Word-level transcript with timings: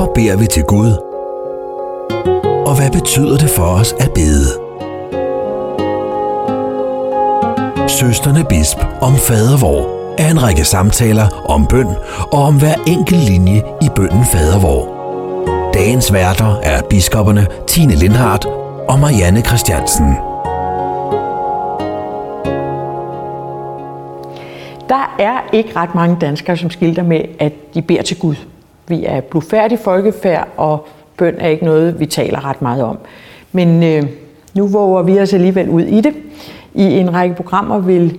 Hvorfor 0.00 0.12
beder 0.12 0.36
vi 0.36 0.46
til 0.46 0.62
Gud? 0.62 0.92
Og 2.66 2.76
hvad 2.76 2.90
betyder 2.90 3.36
det 3.36 3.50
for 3.50 3.62
os 3.62 3.92
at 3.92 4.10
bede? 4.14 4.48
Søsterne 7.88 8.44
Bisp 8.48 8.78
om 9.00 9.14
fadervor 9.14 9.80
er 10.18 10.30
en 10.30 10.42
række 10.42 10.64
samtaler 10.64 11.28
om 11.48 11.66
bøn 11.66 11.86
og 12.32 12.42
om 12.42 12.58
hver 12.58 12.74
enkelt 12.86 13.24
linje 13.30 13.62
i 13.82 13.88
bønnen 13.96 14.24
fadervor. 14.24 14.82
Dagens 15.74 16.12
værter 16.12 16.60
er 16.62 16.82
biskopperne 16.82 17.46
Tine 17.66 17.94
Lindhardt 17.94 18.46
og 18.88 18.98
Marianne 18.98 19.40
Christiansen. 19.40 20.14
Der 24.88 25.16
er 25.18 25.50
ikke 25.52 25.76
ret 25.76 25.94
mange 25.94 26.16
danskere, 26.20 26.56
som 26.56 26.70
skilter 26.70 27.02
med, 27.02 27.20
at 27.38 27.52
de 27.74 27.82
beder 27.82 28.02
til 28.02 28.18
Gud. 28.18 28.36
Vi 28.90 29.04
er 29.04 29.20
blufærdig 29.20 29.78
folkefærd, 29.78 30.48
og 30.56 30.86
bøn 31.16 31.34
er 31.38 31.48
ikke 31.48 31.64
noget, 31.64 32.00
vi 32.00 32.06
taler 32.06 32.44
ret 32.44 32.62
meget 32.62 32.82
om. 32.82 32.98
Men 33.52 33.82
øh, 33.82 34.02
nu 34.54 34.66
våger 34.66 35.02
vi 35.02 35.20
os 35.20 35.32
alligevel 35.32 35.68
ud 35.68 35.82
i 35.82 36.00
det. 36.00 36.14
I 36.74 36.82
en 36.82 37.14
række 37.14 37.34
programmer 37.34 37.78
vil 37.78 38.18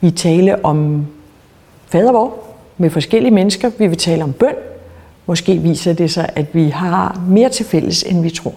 vi 0.00 0.10
tale 0.10 0.64
om 0.64 1.06
fadervor 1.86 2.34
med 2.76 2.90
forskellige 2.90 3.34
mennesker. 3.34 3.70
Vi 3.78 3.86
vil 3.86 3.98
tale 3.98 4.24
om 4.24 4.32
bøn. 4.32 4.54
Måske 5.26 5.58
viser 5.58 5.92
det 5.92 6.10
sig, 6.10 6.30
at 6.36 6.54
vi 6.54 6.68
har 6.68 7.20
mere 7.28 7.48
til 7.48 7.66
fælles, 7.66 8.02
end 8.02 8.22
vi 8.22 8.30
tror. 8.30 8.54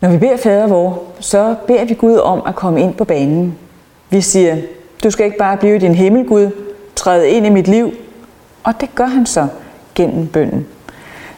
Når 0.00 0.10
vi 0.10 0.18
beder 0.18 0.36
fadervor, 0.36 1.02
så 1.20 1.54
beder 1.66 1.84
vi 1.84 1.94
Gud 1.94 2.16
om 2.16 2.42
at 2.46 2.54
komme 2.54 2.80
ind 2.80 2.94
på 2.94 3.04
banen. 3.04 3.54
Vi 4.10 4.20
siger, 4.20 4.56
du 5.04 5.10
skal 5.10 5.26
ikke 5.26 5.38
bare 5.38 5.56
blive 5.56 5.78
din 5.78 5.94
himmel, 5.94 6.26
Gud, 6.26 6.50
træde 6.96 7.30
ind 7.30 7.46
i 7.46 7.50
mit 7.50 7.68
liv. 7.68 7.92
Og 8.68 8.80
det 8.80 8.94
gør 8.94 9.06
han 9.06 9.26
så 9.26 9.46
gennem 9.94 10.26
bønnen. 10.26 10.66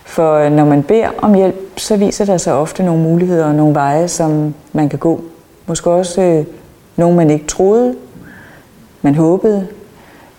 For 0.05 0.35
øh, 0.35 0.53
når 0.53 0.65
man 0.65 0.83
beder 0.83 1.09
om 1.19 1.35
hjælp, 1.35 1.57
så 1.77 1.97
viser 1.97 2.25
der 2.25 2.37
sig 2.37 2.55
ofte 2.55 2.83
nogle 2.83 3.03
muligheder 3.03 3.47
og 3.47 3.55
nogle 3.55 3.75
veje, 3.75 4.09
som 4.09 4.55
man 4.73 4.89
kan 4.89 4.99
gå. 4.99 5.21
Måske 5.67 5.91
også 5.91 6.23
øh, 6.23 6.45
nogle, 6.97 7.17
man 7.17 7.31
ikke 7.31 7.47
troede, 7.47 7.97
man 9.03 9.15
håbede, 9.15 9.67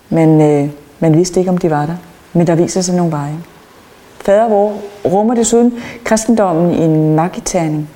men 0.10 0.42
øh, 0.42 0.70
man 1.00 1.14
vidste 1.14 1.40
ikke, 1.40 1.52
om 1.52 1.58
de 1.58 1.70
var 1.70 1.86
der. 1.86 1.96
Men 2.34 2.48
der 2.48 2.56
viser 2.56 2.82
sig 2.82 2.96
nogle 2.96 3.12
veje. 3.12 3.38
Fader 4.22 4.50
vor 4.50 4.74
rummer 5.06 5.36
desuden 5.36 5.74
kristendommen 6.04 6.72
i 6.72 6.78
en 6.78 7.16
magiterning. 7.16 7.90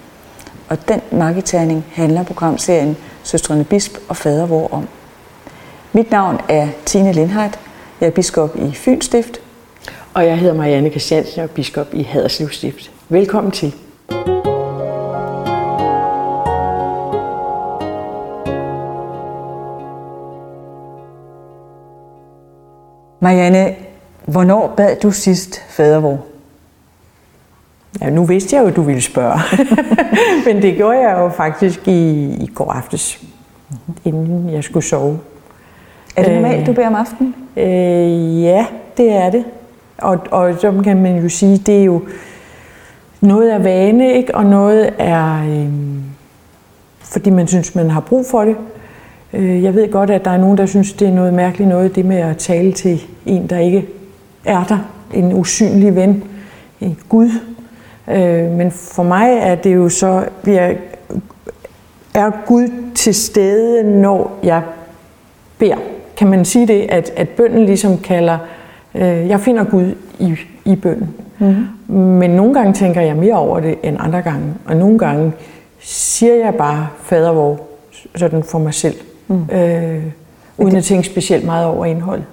Og 0.69 0.87
den 0.87 1.01
magiterning 1.11 1.85
handler 1.93 2.23
programserien 2.23 2.97
Søstrene 3.23 3.63
Bisp 3.63 3.97
og 4.09 4.17
Fader 4.17 4.45
vor 4.45 4.73
om. 4.73 4.87
Mit 5.93 6.11
navn 6.11 6.39
er 6.49 6.67
Tine 6.85 7.11
Lindhardt. 7.11 7.59
Jeg 8.01 8.07
er 8.07 8.11
biskop 8.11 8.55
i 8.55 8.71
Fyns 8.73 9.05
Stift. 9.05 9.41
Og 10.13 10.25
jeg 10.25 10.37
hedder 10.37 10.53
Marianne 10.53 10.89
Christiansen 10.89 11.39
og 11.39 11.43
er 11.43 11.47
biskop 11.47 11.87
i 11.93 12.03
Haderslev 12.03 12.49
Stift. 12.49 12.91
Velkommen 13.09 13.51
til. 13.51 13.75
Marianne, 23.19 23.75
hvornår 24.25 24.73
bad 24.77 24.95
du 24.95 25.11
sidst 25.11 25.61
fadervor? 25.69 26.25
Ja, 28.01 28.09
nu 28.09 28.25
vidste 28.25 28.55
jeg 28.55 28.63
jo, 28.63 28.67
at 28.67 28.75
du 28.75 28.81
ville 28.81 29.01
spørge. 29.01 29.39
Men 30.45 30.61
det 30.61 30.75
gjorde 30.75 30.99
jeg 30.99 31.17
jo 31.19 31.29
faktisk 31.29 31.87
i, 31.87 32.29
i 32.43 32.51
går 32.55 32.71
aftes, 32.71 33.23
inden 34.05 34.49
jeg 34.49 34.63
skulle 34.63 34.85
sove. 34.85 35.19
Er 36.15 36.23
det 36.23 36.33
normalt, 36.33 36.67
du 36.67 36.73
beder 36.73 36.87
om 36.87 36.95
aftenen? 36.95 37.35
Øh, 37.57 38.43
ja, 38.43 38.65
det 38.97 39.11
er 39.11 39.29
det. 39.29 39.45
Og, 39.97 40.19
og 40.31 40.55
så 40.59 40.81
kan 40.83 41.01
man 41.01 41.17
jo 41.17 41.29
sige, 41.29 41.57
det 41.57 41.79
er 41.79 41.83
jo 41.83 42.01
noget 43.21 43.49
af 43.49 43.63
vane, 43.63 44.13
ikke? 44.13 44.35
og 44.35 44.45
noget 44.45 44.93
er, 44.97 45.43
øh, 45.49 45.69
fordi 46.99 47.29
man 47.29 47.47
synes, 47.47 47.75
man 47.75 47.89
har 47.89 47.99
brug 47.99 48.25
for 48.25 48.45
det. 48.45 48.55
Øh, 49.33 49.63
jeg 49.63 49.75
ved 49.75 49.91
godt, 49.91 50.09
at 50.09 50.25
der 50.25 50.31
er 50.31 50.37
nogen, 50.37 50.57
der 50.57 50.65
synes, 50.65 50.93
det 50.93 51.07
er 51.07 51.13
noget 51.13 51.33
mærkeligt 51.33 51.69
noget, 51.69 51.95
det 51.95 52.05
med 52.05 52.17
at 52.17 52.37
tale 52.37 52.71
til 52.71 53.01
en, 53.25 53.47
der 53.47 53.59
ikke 53.59 53.87
er 54.45 54.63
der. 54.63 54.77
En 55.13 55.33
usynlig 55.33 55.95
ven. 55.95 56.23
En 56.81 56.97
Gud. 57.09 57.29
Øh, 58.07 58.51
men 58.51 58.71
for 58.71 59.03
mig 59.03 59.37
er 59.39 59.55
det 59.55 59.75
jo 59.75 59.89
så, 59.89 60.23
jeg 60.45 60.77
er 62.13 62.31
Gud 62.45 62.69
til 62.95 63.15
stede, 63.15 64.01
når 64.01 64.39
jeg 64.43 64.61
beder. 65.57 65.94
Kan 66.17 66.27
man 66.27 66.45
sige 66.45 66.67
det, 66.67 66.85
at, 66.89 67.11
at 67.15 67.29
bønden 67.29 67.65
ligesom 67.65 67.97
kalder, 67.97 68.37
øh, 68.95 69.27
jeg 69.27 69.39
finder 69.39 69.63
Gud 69.63 69.95
i, 70.19 70.35
i 70.65 70.75
bønden. 70.75 71.09
Mm-hmm. 71.39 71.95
Men 71.97 72.31
nogle 72.31 72.53
gange 72.53 72.73
tænker 72.73 73.01
jeg 73.01 73.15
mere 73.15 73.35
over 73.35 73.59
det 73.59 73.75
end 73.83 73.97
andre 73.99 74.21
gange. 74.21 74.53
Og 74.65 74.77
nogle 74.77 74.99
gange 74.99 75.31
siger 75.79 76.35
jeg 76.35 76.53
bare 76.53 76.87
fadervor 77.03 77.59
sådan 78.15 78.43
for 78.43 78.59
mig 78.59 78.73
selv. 78.73 78.95
Mm. 79.27 79.43
Øh, 79.51 80.03
uden 80.57 80.71
det, 80.71 80.77
at 80.77 80.83
tænke 80.83 81.07
specielt 81.07 81.45
meget 81.45 81.65
over 81.65 81.85
indholdet. 81.85 82.25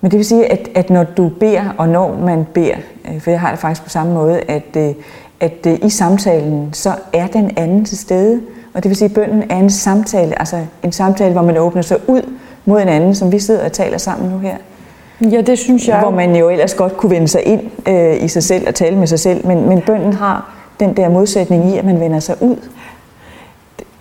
Men 0.00 0.10
det 0.10 0.16
vil 0.16 0.26
sige, 0.26 0.52
at, 0.52 0.68
at 0.74 0.90
når 0.90 1.04
du 1.04 1.28
beder, 1.28 1.74
og 1.78 1.88
når 1.88 2.16
man 2.16 2.46
beder, 2.54 2.76
øh, 3.08 3.20
for 3.20 3.30
jeg 3.30 3.40
har 3.40 3.50
det 3.50 3.58
faktisk 3.58 3.82
på 3.82 3.88
samme 3.88 4.14
måde, 4.14 4.40
at, 4.48 4.76
øh, 4.76 4.94
at 5.40 5.66
øh, 5.66 5.78
i 5.82 5.90
samtalen, 5.90 6.68
så 6.72 6.92
er 7.12 7.26
den 7.26 7.50
anden 7.56 7.84
til 7.84 7.98
stede. 7.98 8.40
Og 8.74 8.82
det 8.82 8.88
vil 8.88 8.96
sige, 8.96 9.08
at 9.08 9.14
bønden 9.14 9.42
er 9.50 9.56
en 9.56 9.70
samtale, 9.70 10.38
altså 10.38 10.56
en 10.82 10.92
samtale, 10.92 11.32
hvor 11.32 11.42
man 11.42 11.56
åbner 11.56 11.82
sig 11.82 11.96
ud 12.08 12.22
mod 12.64 12.82
en 12.82 12.88
anden, 12.88 13.14
som 13.14 13.32
vi 13.32 13.38
sidder 13.38 13.64
og 13.64 13.72
taler 13.72 13.98
sammen 13.98 14.30
nu 14.30 14.38
her. 14.38 14.56
Ja, 15.30 15.40
det 15.40 15.58
synes 15.58 15.88
jeg. 15.88 15.98
Hvor 15.98 16.10
man 16.10 16.36
jo 16.36 16.48
ellers 16.48 16.74
godt 16.74 16.96
kunne 16.96 17.10
vende 17.10 17.28
sig 17.28 17.46
ind 17.46 17.60
øh, 17.88 18.24
i 18.24 18.28
sig 18.28 18.42
selv 18.42 18.68
og 18.68 18.74
tale 18.74 18.96
med 18.96 19.06
sig 19.06 19.20
selv, 19.20 19.46
men, 19.46 19.68
men 19.68 19.80
bønden 19.80 20.12
har 20.12 20.54
den 20.80 20.96
der 20.96 21.08
modsætning 21.08 21.74
i, 21.74 21.78
at 21.78 21.84
man 21.84 22.00
vender 22.00 22.20
sig 22.20 22.36
ud. 22.40 22.56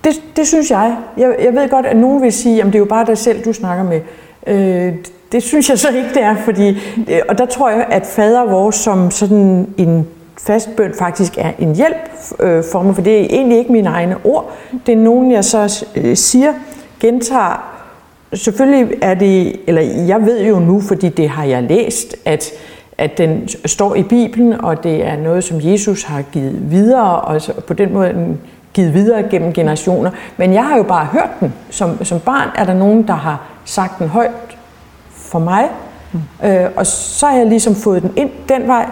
Det, 0.04 0.22
det 0.36 0.48
synes 0.48 0.72
jeg. 0.72 0.96
jeg. 1.18 1.36
Jeg 1.44 1.54
ved 1.54 1.70
godt, 1.70 1.86
at 1.86 1.98
nogen 1.98 2.22
vil 2.22 2.34
sige, 2.34 2.60
at 2.60 2.66
det 2.66 2.76
er 2.76 2.80
jo 2.80 2.86
bare 2.86 3.06
dig 3.06 3.18
selv, 3.18 3.46
du 3.46 3.54
snakker 3.54 3.84
med. 3.84 4.02
Øh, 4.48 4.94
det 5.32 5.44
synes 5.44 5.70
jeg 5.70 5.80
så 5.80 5.90
ikke, 5.90 6.10
det 6.14 6.24
er, 6.24 6.36
fordi, 6.36 6.70
øh, 7.10 7.22
og 7.30 7.38
der 7.38 7.46
tror 7.46 7.70
jeg, 7.70 7.86
at 7.90 8.06
fader 8.06 8.46
vores 8.46 8.76
som 8.76 9.12
sådan 9.12 9.74
en 9.78 10.08
fast 10.38 10.70
bøn 10.78 10.94
faktisk 10.94 11.38
er 11.38 11.52
en 11.60 11.76
hjælp 11.76 12.10
øh, 12.40 12.64
for 12.72 12.82
mig, 12.82 12.96
for 12.96 13.02
det 13.02 13.22
er 13.22 13.26
egentlig 13.30 13.58
ikke 13.58 13.72
mine 13.72 13.90
egne 13.90 14.16
ord. 14.24 14.52
Det 14.86 14.92
er 14.92 14.98
nogen, 14.98 15.32
jeg 15.32 15.46
så 15.46 15.86
øh, 15.96 16.18
siger, 16.18 16.54
gentager. 17.00 17.71
Selvfølgelig 18.34 18.98
er 19.02 19.14
det, 19.14 19.56
eller 19.68 19.82
jeg 19.82 20.22
ved 20.22 20.46
jo 20.46 20.60
nu, 20.60 20.82
fordi 20.82 21.10
det 21.10 21.30
har 21.30 21.44
jeg 21.44 21.64
læst, 21.64 22.16
at, 22.26 22.52
at 22.98 23.18
den 23.18 23.50
står 23.66 23.96
i 23.96 24.04
Bibelen, 24.04 24.62
og 24.62 24.84
det 24.84 25.08
er 25.08 25.18
noget, 25.18 25.44
som 25.44 25.58
Jesus 25.62 26.04
har 26.04 26.22
givet 26.22 26.72
videre, 26.72 27.22
og 27.22 27.42
på 27.68 27.74
den 27.74 27.94
måde 27.94 28.38
givet 28.74 28.94
videre 28.94 29.24
gennem 29.24 29.54
generationer. 29.54 30.12
Men 30.38 30.54
jeg 30.54 30.66
har 30.66 30.78
jo 30.78 30.84
bare 30.84 31.06
hørt 31.06 31.30
den. 31.40 31.54
Som, 31.70 32.06
som 32.06 32.20
barn 32.20 32.50
er 32.56 32.64
der 32.64 32.74
nogen, 32.74 33.08
der 33.08 33.14
har 33.14 33.42
sagt 33.66 34.00
den 34.00 34.08
højt 34.08 34.32
for 35.12 35.40
mig, 35.40 35.70
mm. 36.14 36.48
øh, 36.48 36.70
og 36.76 36.86
så 36.86 37.26
har 37.26 37.38
jeg 37.38 37.46
ligesom 37.46 37.76
fået 37.76 38.02
den 38.02 38.14
ind 38.16 38.30
den 38.50 38.68
vej. 38.68 38.86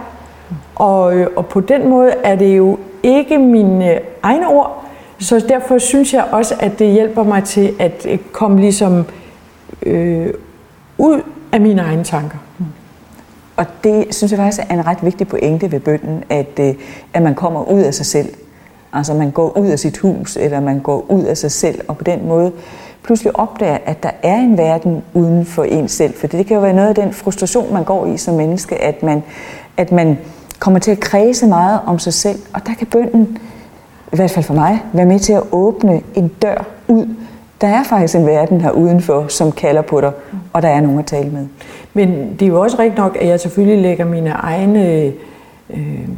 Og, 0.75 1.15
øh, 1.15 1.27
og 1.35 1.45
på 1.45 1.59
den 1.59 1.89
måde 1.89 2.11
er 2.23 2.35
det 2.35 2.57
jo 2.57 2.79
ikke 3.03 3.37
mine 3.37 3.99
egne 4.23 4.47
ord, 4.47 4.85
så 5.19 5.45
derfor 5.49 5.77
synes 5.77 6.13
jeg 6.13 6.25
også, 6.31 6.55
at 6.59 6.79
det 6.79 6.91
hjælper 6.91 7.23
mig 7.23 7.43
til 7.43 7.73
at 7.79 8.05
øh, 8.09 8.17
komme 8.31 8.59
ligesom 8.59 9.05
øh, 9.85 10.33
ud 10.97 11.21
af 11.51 11.61
mine 11.61 11.81
egne 11.81 12.03
tanker. 12.03 12.37
Og 13.57 13.65
det 13.83 14.05
synes 14.15 14.31
jeg 14.31 14.37
faktisk 14.37 14.61
er 14.69 14.73
en 14.73 14.85
ret 14.85 14.97
vigtig 15.01 15.27
pointe 15.27 15.71
ved 15.71 15.79
bønden, 15.79 16.23
at, 16.29 16.59
øh, 16.59 16.75
at 17.13 17.21
man 17.21 17.35
kommer 17.35 17.71
ud 17.71 17.81
af 17.81 17.93
sig 17.93 18.05
selv. 18.05 18.29
Altså 18.93 19.13
man 19.13 19.31
går 19.31 19.57
ud 19.57 19.67
af 19.67 19.79
sit 19.79 19.97
hus, 19.97 20.37
eller 20.37 20.59
man 20.59 20.79
går 20.79 21.05
ud 21.09 21.23
af 21.23 21.37
sig 21.37 21.51
selv, 21.51 21.81
og 21.87 21.97
på 21.97 22.03
den 22.03 22.27
måde 22.27 22.51
pludselig 23.03 23.39
opdager, 23.39 23.77
at 23.85 24.03
der 24.03 24.11
er 24.23 24.37
en 24.37 24.57
verden 24.57 25.03
uden 25.13 25.45
for 25.45 25.63
en 25.63 25.87
selv. 25.87 26.13
For 26.13 26.27
det 26.27 26.45
kan 26.45 26.55
jo 26.55 26.61
være 26.61 26.73
noget 26.73 26.89
af 26.89 26.95
den 26.95 27.13
frustration, 27.13 27.73
man 27.73 27.83
går 27.83 28.05
i 28.05 28.17
som 28.17 28.35
menneske, 28.35 28.81
at 28.81 29.03
man, 29.03 29.23
at 29.77 29.91
man 29.91 30.17
kommer 30.59 30.79
til 30.79 30.91
at 30.91 30.99
kredse 30.99 31.47
meget 31.47 31.79
om 31.85 31.99
sig 31.99 32.13
selv. 32.13 32.39
Og 32.53 32.61
der 32.67 32.73
kan 32.73 32.87
bønden, 32.87 33.37
i 34.13 34.15
hvert 34.15 34.31
fald 34.31 34.45
for 34.45 34.53
mig, 34.53 34.83
være 34.93 35.05
med 35.05 35.19
til 35.19 35.33
at 35.33 35.43
åbne 35.51 36.01
en 36.15 36.27
dør 36.27 36.65
ud. 36.87 37.15
Der 37.61 37.67
er 37.67 37.83
faktisk 37.83 38.15
en 38.15 38.25
verden 38.25 38.61
her 38.61 38.71
udenfor, 38.71 39.27
som 39.27 39.51
kalder 39.51 39.81
på 39.81 40.01
dig, 40.01 40.11
og 40.53 40.61
der 40.61 40.67
er 40.67 40.81
nogen 40.81 40.99
at 40.99 41.05
tale 41.05 41.29
med. 41.29 41.47
Men 41.93 42.33
det 42.39 42.41
er 42.41 42.47
jo 42.47 42.61
også 42.61 42.79
rigtigt 42.79 42.97
nok, 42.97 43.17
at 43.19 43.27
jeg 43.27 43.39
selvfølgelig 43.39 43.81
lægger 43.81 44.05
mine 44.05 44.29
egne, 44.29 45.13
øh, 45.69 46.09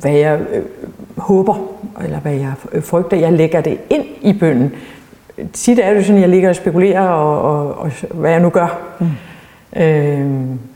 hvad 0.00 0.12
jeg 0.12 0.40
øh, 0.52 0.62
håber, 1.16 1.54
eller 2.04 2.18
hvad 2.18 2.32
jeg 2.32 2.52
frygter, 2.80 3.16
jeg 3.16 3.32
lægger 3.32 3.60
det 3.60 3.78
ind 3.90 4.04
i 4.20 4.32
bønden. 4.32 4.72
Tit 5.52 5.78
er 5.78 5.94
det 5.94 6.04
sådan, 6.04 6.16
at 6.16 6.22
jeg 6.22 6.30
ligger 6.30 6.48
og 6.48 6.56
spekulerer, 6.56 7.08
og, 7.08 7.42
og, 7.42 7.74
og 7.78 7.90
hvad 8.14 8.30
jeg 8.30 8.40
nu 8.40 8.50
gør. 8.50 8.78
Mm. 9.00 9.06
Øh, 9.82 10.26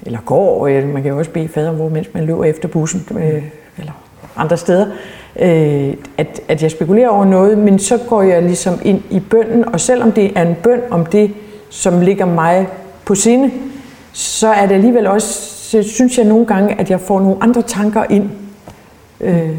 eller 0.06 0.19
går, 0.25 0.69
man 0.69 1.02
kan 1.02 1.11
jo 1.11 1.19
også 1.19 1.31
bede 1.31 1.49
fader, 1.49 1.73
hvor 1.73 1.88
mens 1.88 2.08
man 2.14 2.25
løber 2.25 2.44
efter 2.44 2.69
bussen, 2.69 3.06
øh, 3.19 3.44
eller 3.78 3.93
andre 4.37 4.56
steder. 4.56 4.87
Øh, 4.87 5.19
Øh, 5.40 5.94
at, 6.19 6.40
at 6.48 6.62
jeg 6.62 6.70
spekulerer 6.70 7.08
over 7.08 7.25
noget, 7.25 7.58
men 7.58 7.78
så 7.78 7.98
går 8.08 8.22
jeg 8.22 8.42
ligesom 8.42 8.78
ind 8.82 9.02
i 9.10 9.20
bønden, 9.20 9.69
og 9.69 9.81
selvom 9.81 10.12
det 10.12 10.32
er 10.38 10.42
en 10.42 10.56
bøn 10.62 10.81
om 10.90 11.06
det, 11.06 11.31
som 11.70 12.00
ligger 12.00 12.25
mig 12.25 12.69
på 13.04 13.14
sinde, 13.14 13.50
så 14.12 14.48
er 14.48 14.66
det 14.66 14.75
alligevel 14.75 15.06
også 15.06 15.60
så 15.70 15.82
synes 15.82 16.19
jeg 16.19 16.26
nogle 16.26 16.46
gange, 16.46 16.81
at 16.81 16.90
jeg 16.90 17.00
får 17.00 17.20
nogle 17.20 17.37
andre 17.40 17.62
tanker 17.62 18.04
ind 18.10 18.31
øh, 19.20 19.58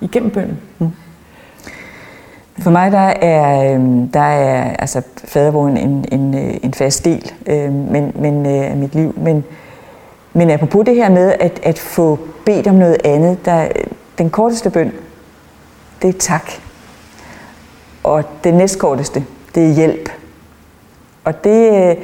igennem 0.00 0.30
bønden. 0.30 0.58
Mm. 0.78 0.88
For 2.58 2.70
mig 2.70 2.92
der 2.92 2.98
er, 2.98 3.74
øhm, 3.74 4.08
der 4.08 4.20
er 4.20 4.76
altså 4.76 5.02
fadervågen 5.24 5.76
en, 5.76 6.04
en, 6.12 6.34
øh, 6.34 6.54
en 6.62 6.74
fast 6.74 7.04
del 7.04 7.32
øh, 7.46 7.72
men, 7.72 8.12
men, 8.14 8.46
øh, 8.46 8.70
af 8.70 8.76
mit 8.76 8.94
liv. 8.94 9.14
Men, 9.16 9.44
men 10.32 10.50
apropos 10.50 10.84
det 10.86 10.94
her 10.94 11.10
med 11.10 11.34
at, 11.40 11.60
at 11.62 11.78
få 11.78 12.18
bedt 12.46 12.66
om 12.66 12.74
noget 12.74 12.96
andet, 13.04 13.44
der, 13.44 13.68
den 14.22 14.30
korteste 14.30 14.70
bøn, 14.70 14.92
det 16.02 16.08
er 16.08 16.18
tak. 16.18 16.50
Og 18.04 18.24
den 18.44 18.54
næstkorteste, 18.54 19.24
det 19.54 19.70
er 19.70 19.74
hjælp. 19.74 20.08
Og 21.24 21.44
det, 21.44 21.90
øh, 21.90 21.96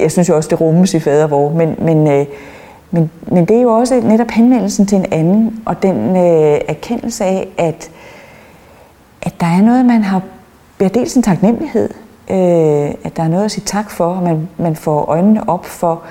jeg 0.00 0.12
synes 0.12 0.28
jo 0.28 0.36
også, 0.36 0.48
det 0.48 0.60
rummes 0.60 0.94
i 0.94 1.00
fadervor, 1.00 1.52
men, 1.52 1.76
men, 1.78 2.06
øh, 2.06 2.26
men, 2.90 3.10
men 3.22 3.44
det 3.44 3.56
er 3.56 3.62
jo 3.62 3.70
også 3.70 4.00
netop 4.00 4.30
henvendelsen 4.30 4.86
til 4.86 4.98
en 4.98 5.06
anden, 5.12 5.62
og 5.66 5.82
den 5.82 6.16
øh, 6.16 6.60
erkendelse 6.68 7.24
af, 7.24 7.48
at, 7.58 7.90
at 9.22 9.34
der 9.40 9.46
er 9.46 9.62
noget, 9.62 9.84
man 9.84 10.02
har, 10.02 10.22
ja, 10.80 10.88
dels 10.88 11.14
en 11.14 11.22
taknemmelighed, 11.22 11.90
øh, 12.30 12.94
at 13.04 13.16
der 13.16 13.22
er 13.22 13.28
noget 13.28 13.44
at 13.44 13.50
sige 13.50 13.64
tak 13.66 13.90
for, 13.90 14.06
og 14.06 14.22
man, 14.22 14.48
man 14.58 14.76
får 14.76 15.04
øjnene 15.04 15.48
op 15.48 15.66
for, 15.66 16.02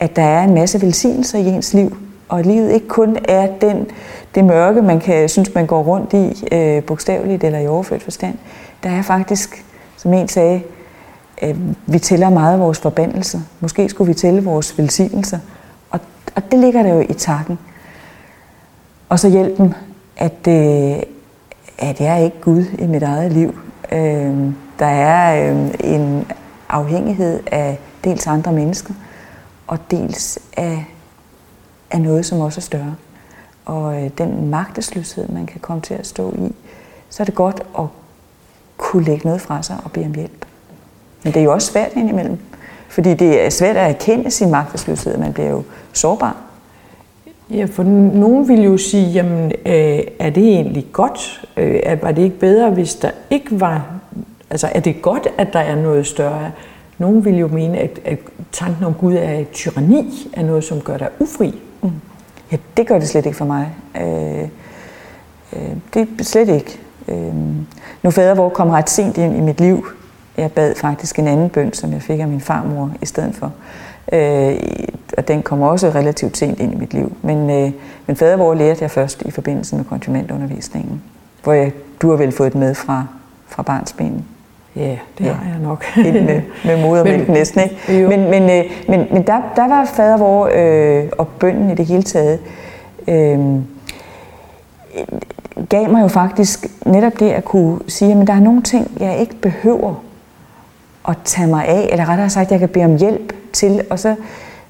at 0.00 0.16
der 0.16 0.22
er 0.22 0.44
en 0.44 0.54
masse 0.54 0.82
velsignelser 0.82 1.38
i 1.38 1.46
ens 1.46 1.74
liv, 1.74 1.96
og 2.28 2.38
at 2.38 2.46
livet 2.46 2.72
ikke 2.72 2.88
kun 2.88 3.16
er 3.28 3.46
den, 3.60 3.86
det 4.34 4.44
mørke, 4.44 4.82
man 4.82 5.00
kan 5.00 5.28
synes, 5.28 5.54
man 5.54 5.66
går 5.66 5.82
rundt 5.82 6.12
i, 6.12 6.44
øh, 6.54 6.82
bogstaveligt 6.82 7.44
eller 7.44 7.58
i 7.58 7.66
overført 7.66 8.02
forstand. 8.02 8.38
Der 8.82 8.90
er 8.90 9.02
faktisk, 9.02 9.64
som 9.96 10.14
en 10.14 10.28
sagde, 10.28 10.62
øh, 11.42 11.56
vi 11.86 11.98
tæller 11.98 12.30
meget 12.30 12.60
vores 12.60 12.78
forbandelser. 12.78 13.40
Måske 13.60 13.88
skulle 13.88 14.08
vi 14.08 14.14
tælle 14.14 14.44
vores 14.44 14.78
velsignelser. 14.78 15.38
Og, 15.90 16.00
og 16.36 16.42
det 16.50 16.58
ligger 16.58 16.82
der 16.82 16.94
jo 16.94 17.00
i 17.00 17.12
takken. 17.12 17.58
Og 19.08 19.18
så 19.18 19.28
hjælpen, 19.28 19.74
at, 20.16 20.48
øh, 20.48 21.02
at 21.78 22.00
jeg 22.00 22.20
er 22.20 22.24
ikke 22.24 22.40
Gud 22.40 22.64
i 22.78 22.86
mit 22.86 23.02
eget 23.02 23.32
liv. 23.32 23.54
Øh, 23.92 24.52
der 24.78 24.86
er 24.86 25.50
øh, 25.52 25.70
en 25.80 26.26
afhængighed 26.68 27.40
af 27.46 27.78
dels 28.04 28.26
andre 28.26 28.52
mennesker, 28.52 28.94
og 29.66 29.78
dels 29.90 30.38
af, 30.56 30.86
af 31.90 32.00
noget, 32.00 32.26
som 32.26 32.40
også 32.40 32.60
er 32.60 32.62
større. 32.62 32.94
Og 33.64 34.02
øh, 34.02 34.10
den 34.18 34.50
magtesløshed, 34.50 35.28
man 35.28 35.46
kan 35.46 35.60
komme 35.60 35.82
til 35.82 35.94
at 35.94 36.06
stå 36.06 36.32
i, 36.32 36.52
så 37.10 37.22
er 37.22 37.24
det 37.24 37.34
godt 37.34 37.62
at 37.78 37.84
kunne 38.76 39.04
lægge 39.04 39.26
noget 39.26 39.40
fra 39.40 39.62
sig 39.62 39.76
og 39.84 39.92
bede 39.92 40.06
om 40.06 40.14
hjælp. 40.14 40.46
Men 41.24 41.32
det 41.32 41.40
er 41.40 41.44
jo 41.44 41.52
også 41.52 41.72
svært 41.72 41.90
indimellem. 41.96 42.38
Fordi 42.88 43.14
det 43.14 43.44
er 43.44 43.50
svært 43.50 43.76
at 43.76 43.90
erkende 43.90 44.30
sin 44.30 44.50
magtesløshed, 44.50 45.18
man 45.18 45.32
bliver 45.32 45.50
jo 45.50 45.62
sårbar. 45.92 46.36
Ja, 47.50 47.64
for 47.64 47.82
nogen 47.82 48.48
vil 48.48 48.62
jo 48.62 48.76
sige, 48.76 49.06
jamen, 49.06 49.52
øh, 49.66 50.00
er 50.18 50.30
det 50.30 50.44
egentlig 50.44 50.86
godt? 50.92 51.44
Øh, 51.56 52.02
var 52.02 52.12
det 52.12 52.22
ikke 52.22 52.38
bedre, 52.38 52.70
hvis 52.70 52.94
der 52.94 53.10
ikke 53.30 53.60
var... 53.60 53.86
Altså, 54.50 54.68
er 54.74 54.80
det 54.80 55.02
godt, 55.02 55.28
at 55.38 55.52
der 55.52 55.58
er 55.58 55.76
noget 55.76 56.06
større? 56.06 56.50
Nogen 56.98 57.24
vil 57.24 57.38
jo 57.38 57.48
mene, 57.48 57.78
at, 57.78 58.00
at 58.04 58.18
tanken 58.52 58.84
om 58.84 58.94
Gud 58.94 59.14
er 59.14 59.32
et 59.32 59.50
tyranni, 59.50 60.30
er 60.32 60.42
noget, 60.42 60.64
som 60.64 60.80
gør 60.80 60.96
dig 60.96 61.08
ufri. 61.18 61.54
Ja, 62.52 62.56
det 62.76 62.86
gør 62.86 62.98
det 62.98 63.08
slet 63.08 63.26
ikke 63.26 63.38
for 63.38 63.44
mig. 63.44 63.74
Øh, 64.00 64.48
øh, 65.52 65.76
det 65.94 66.08
er 66.18 66.24
slet 66.24 66.48
ikke. 66.48 66.80
Øh, 67.08 67.34
nu 68.02 68.10
fader 68.10 68.34
hvor 68.34 68.48
kom 68.48 68.70
ret 68.70 68.90
sent 68.90 69.18
ind 69.18 69.36
i 69.36 69.40
mit 69.40 69.60
liv. 69.60 69.86
Jeg 70.36 70.52
bad 70.52 70.74
faktisk 70.74 71.18
en 71.18 71.28
anden 71.28 71.50
bøn, 71.50 71.72
som 71.72 71.92
jeg 71.92 72.02
fik 72.02 72.20
af 72.20 72.28
min 72.28 72.40
farmor 72.40 72.90
i 73.02 73.06
stedet 73.06 73.34
for. 73.34 73.52
Øh, 74.12 74.56
og 75.18 75.28
den 75.28 75.42
kom 75.42 75.62
også 75.62 75.88
relativt 75.88 76.36
sent 76.36 76.60
ind 76.60 76.72
i 76.72 76.76
mit 76.76 76.94
liv. 76.94 77.16
Men, 77.22 77.50
øh, 77.50 77.72
men 78.06 78.16
fadervor 78.16 78.54
lærte 78.54 78.82
jeg 78.82 78.90
først 78.90 79.22
i 79.22 79.30
forbindelse 79.30 79.76
med 79.76 79.84
konfirmandundervisningen, 79.84 81.02
hvor 81.42 81.52
jeg, 81.52 81.72
du 82.02 82.10
har 82.10 82.16
vel 82.16 82.32
fået 82.32 82.52
det 82.52 82.60
med 82.60 82.74
fra, 82.74 83.06
fra 83.46 83.62
barnsbenen. 83.62 84.24
Ja, 84.76 84.98
det 85.18 85.24
ja. 85.24 85.32
har 85.32 85.50
jeg 85.50 85.58
nok. 85.62 85.84
med, 85.96 86.42
med 86.64 86.82
modermælk 86.86 87.28
næsten, 87.28 87.60
ikke? 87.62 88.08
Men, 88.08 88.30
men, 88.30 88.42
øh, 88.42 88.64
men, 88.88 89.06
men 89.10 89.22
der, 89.26 89.52
der 89.56 89.68
var 89.68 89.84
fadervor 89.84 90.50
øh, 90.54 91.08
og 91.18 91.28
bønden 91.28 91.70
i 91.70 91.74
det 91.74 91.86
hele 91.86 92.02
taget 92.02 92.38
øh, 93.08 93.38
gav 95.68 95.90
mig 95.90 96.02
jo 96.02 96.08
faktisk 96.08 96.66
netop 96.86 97.20
det 97.20 97.30
at 97.30 97.44
kunne 97.44 97.78
sige, 97.88 98.20
at 98.20 98.26
der 98.26 98.32
er 98.34 98.40
nogle 98.40 98.62
ting, 98.62 98.90
jeg 99.00 99.18
ikke 99.18 99.34
behøver 99.34 99.94
at 101.08 101.16
tage 101.24 101.48
mig 101.48 101.68
af, 101.68 101.88
eller 101.92 102.08
rettere 102.08 102.30
sagt, 102.30 102.50
jeg 102.50 102.58
kan 102.58 102.68
bede 102.68 102.84
om 102.84 102.96
hjælp 102.96 103.32
til, 103.52 103.82
og 103.90 103.98
så, 103.98 104.14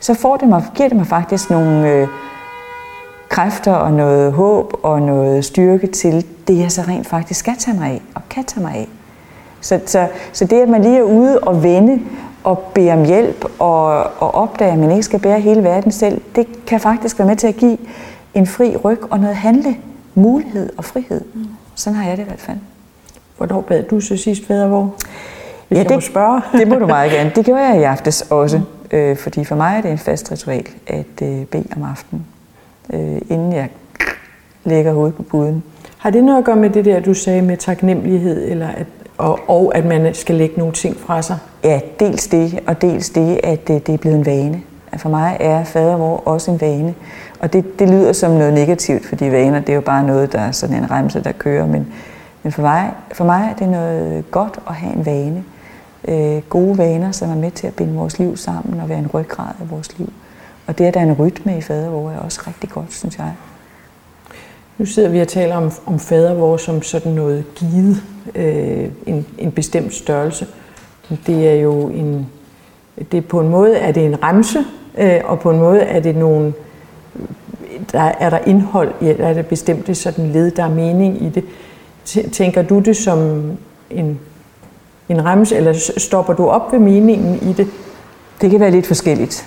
så 0.00 0.14
får 0.14 0.36
det 0.36 0.48
mig, 0.48 0.64
giver 0.74 0.88
det 0.88 0.96
mig 0.96 1.06
faktisk 1.06 1.50
nogle 1.50 1.90
øh, 1.90 2.08
kræfter 3.28 3.72
og 3.72 3.92
noget 3.92 4.32
håb 4.32 4.72
og 4.82 5.02
noget 5.02 5.44
styrke 5.44 5.86
til 5.86 6.26
det, 6.48 6.58
jeg 6.58 6.72
så 6.72 6.82
rent 6.88 7.06
faktisk 7.06 7.40
skal 7.40 7.56
tage 7.58 7.78
mig 7.78 7.90
af 7.90 8.02
og 8.14 8.22
kan 8.30 8.44
tage 8.44 8.62
mig 8.62 8.74
af. 8.74 8.88
Så, 9.62 9.80
så, 9.86 10.08
så 10.32 10.44
det, 10.44 10.60
at 10.60 10.68
man 10.68 10.82
lige 10.82 10.98
er 10.98 11.02
ude 11.02 11.38
og 11.38 11.62
vende 11.62 12.00
og 12.44 12.58
bede 12.74 12.92
om 12.92 13.04
hjælp 13.04 13.44
og, 13.58 13.88
og 14.02 14.34
opdage, 14.34 14.72
at 14.72 14.78
man 14.78 14.90
ikke 14.90 15.02
skal 15.02 15.20
bære 15.20 15.40
hele 15.40 15.62
verden 15.62 15.92
selv, 15.92 16.20
det 16.36 16.46
kan 16.66 16.80
faktisk 16.80 17.18
være 17.18 17.28
med 17.28 17.36
til 17.36 17.46
at 17.46 17.56
give 17.56 17.78
en 18.34 18.46
fri 18.46 18.76
ryg 18.76 19.12
og 19.12 19.20
noget 19.20 19.36
handle, 19.36 19.76
mulighed 20.14 20.70
og 20.76 20.84
frihed. 20.84 21.20
Mm. 21.34 21.46
Sådan 21.74 21.96
har 21.96 22.08
jeg 22.08 22.16
det 22.16 22.22
i 22.22 22.26
hvert 22.26 22.40
fald. 22.40 22.56
Hvornår 23.36 23.60
bad 23.60 23.82
du 23.82 24.00
så 24.00 24.16
sidst 24.16 24.46
fadervor? 24.46 24.94
Hvis 25.68 25.78
ja, 25.78 25.82
det, 25.82 25.92
må 25.94 26.00
spørge. 26.00 26.42
det 26.58 26.68
må 26.68 26.74
du 26.74 26.86
meget 26.86 27.12
gerne. 27.12 27.32
Det 27.36 27.44
gjorde 27.44 27.62
jeg 27.62 27.80
i 27.80 27.82
aftes 27.82 28.22
også, 28.22 28.58
mm. 28.58 28.96
øh, 28.96 29.16
fordi 29.16 29.44
for 29.44 29.56
mig 29.56 29.76
er 29.76 29.80
det 29.80 29.90
en 29.90 29.98
fast 29.98 30.32
ritual 30.32 30.66
at 30.86 31.22
øh, 31.22 31.44
bede 31.44 31.64
om 31.76 31.82
aftenen, 31.82 32.26
øh, 32.92 33.20
inden 33.28 33.52
jeg 33.52 33.68
lægger 34.64 34.92
hovedet 34.92 35.14
på 35.14 35.22
puden. 35.22 35.62
Har 35.98 36.10
det 36.10 36.24
noget 36.24 36.38
at 36.38 36.44
gøre 36.44 36.56
med 36.56 36.70
det 36.70 36.84
der, 36.84 37.00
du 37.00 37.14
sagde 37.14 37.42
med 37.42 37.56
taknemmelighed, 37.56 38.50
eller 38.50 38.68
at, 38.68 38.86
og, 39.18 39.38
og 39.48 39.72
at 39.74 39.84
man 39.84 40.14
skal 40.14 40.34
lægge 40.34 40.58
nogle 40.58 40.72
ting 40.72 40.96
fra 40.96 41.22
sig? 41.22 41.38
Ja, 41.64 41.80
dels 42.00 42.26
det, 42.26 42.60
og 42.66 42.82
dels 42.82 43.10
det, 43.10 43.40
at 43.44 43.68
det, 43.68 43.86
det 43.86 43.94
er 43.94 43.98
blevet 43.98 44.16
en 44.16 44.26
vane. 44.26 44.62
For 44.96 45.08
mig 45.08 45.36
er 45.40 45.64
fadervor 45.64 46.22
også 46.24 46.50
en 46.50 46.60
vane. 46.60 46.94
Og 47.40 47.52
det, 47.52 47.78
det 47.78 47.88
lyder 47.88 48.12
som 48.12 48.30
noget 48.30 48.52
negativt, 48.52 49.06
fordi 49.06 49.24
vaner, 49.24 49.60
det 49.60 49.68
er 49.68 49.74
jo 49.74 49.80
bare 49.80 50.06
noget, 50.06 50.32
der 50.32 50.40
er 50.40 50.52
sådan 50.52 50.76
en 50.76 50.90
remse, 50.90 51.22
der 51.24 51.32
kører. 51.32 51.66
Men, 51.66 51.92
men 52.42 52.52
for, 52.52 52.62
mig, 52.62 52.92
for 53.12 53.24
mig 53.24 53.48
er 53.50 53.56
det 53.56 53.68
noget 53.68 54.30
godt 54.30 54.58
at 54.68 54.74
have 54.74 54.94
en 54.94 55.06
vane. 55.06 55.44
Øh, 56.08 56.42
gode 56.48 56.78
vaner, 56.78 57.12
som 57.12 57.30
er 57.30 57.34
med 57.34 57.50
til 57.50 57.66
at 57.66 57.74
binde 57.74 57.94
vores 57.94 58.18
liv 58.18 58.36
sammen 58.36 58.80
og 58.80 58.88
være 58.88 58.98
en 58.98 59.10
ryggrad 59.14 59.54
af 59.60 59.70
vores 59.70 59.98
liv. 59.98 60.12
Og 60.66 60.78
det, 60.78 60.84
at 60.84 60.94
der 60.94 61.00
er 61.00 61.04
en 61.04 61.12
rytme 61.12 61.58
i 61.58 61.60
fadervor, 61.60 62.10
er 62.10 62.18
også 62.18 62.40
rigtig 62.46 62.70
godt, 62.70 62.92
synes 62.92 63.18
jeg. 63.18 63.32
Nu 64.78 64.86
sidder 64.86 65.08
vi 65.08 65.20
og 65.20 65.28
taler 65.28 65.56
om, 65.56 65.72
om 65.86 65.98
fadervor 65.98 66.56
som 66.56 66.82
sådan 66.82 67.12
noget 67.12 67.44
givet, 67.54 68.02
øh, 68.34 68.88
en, 69.06 69.26
en 69.38 69.52
bestemt 69.52 69.94
størrelse. 69.94 70.46
Det 71.26 71.48
er 71.48 71.54
jo 71.54 71.88
en, 71.88 72.26
det 73.12 73.18
er 73.18 73.22
på 73.22 73.40
en 73.40 73.48
måde 73.48 73.76
er 73.76 73.92
det 73.92 74.06
en 74.06 74.22
remse, 74.22 74.64
øh, 74.98 75.20
og 75.24 75.40
på 75.40 75.50
en 75.50 75.58
måde 75.58 75.80
er 75.80 76.00
det 76.00 76.16
nogle, 76.16 76.52
der 77.92 78.00
er 78.00 78.30
der 78.30 78.38
indhold 78.46 78.92
i, 79.00 79.04
der 79.04 79.26
er 79.26 79.34
det 79.34 79.46
bestemte 79.46 79.94
sådan 79.94 80.32
led, 80.32 80.50
der 80.50 80.64
er 80.64 80.74
mening 80.74 81.22
i 81.22 81.28
det. 81.28 81.44
Tænker 82.32 82.62
du 82.62 82.78
det 82.78 82.96
som 82.96 83.18
en, 83.90 84.20
en 85.08 85.24
remse, 85.24 85.56
eller 85.56 85.92
stopper 85.96 86.32
du 86.32 86.48
op 86.48 86.72
ved 86.72 86.78
meningen 86.78 87.50
i 87.50 87.52
det? 87.52 87.66
Det 88.40 88.50
kan 88.50 88.60
være 88.60 88.70
lidt 88.70 88.86
forskelligt. 88.86 89.46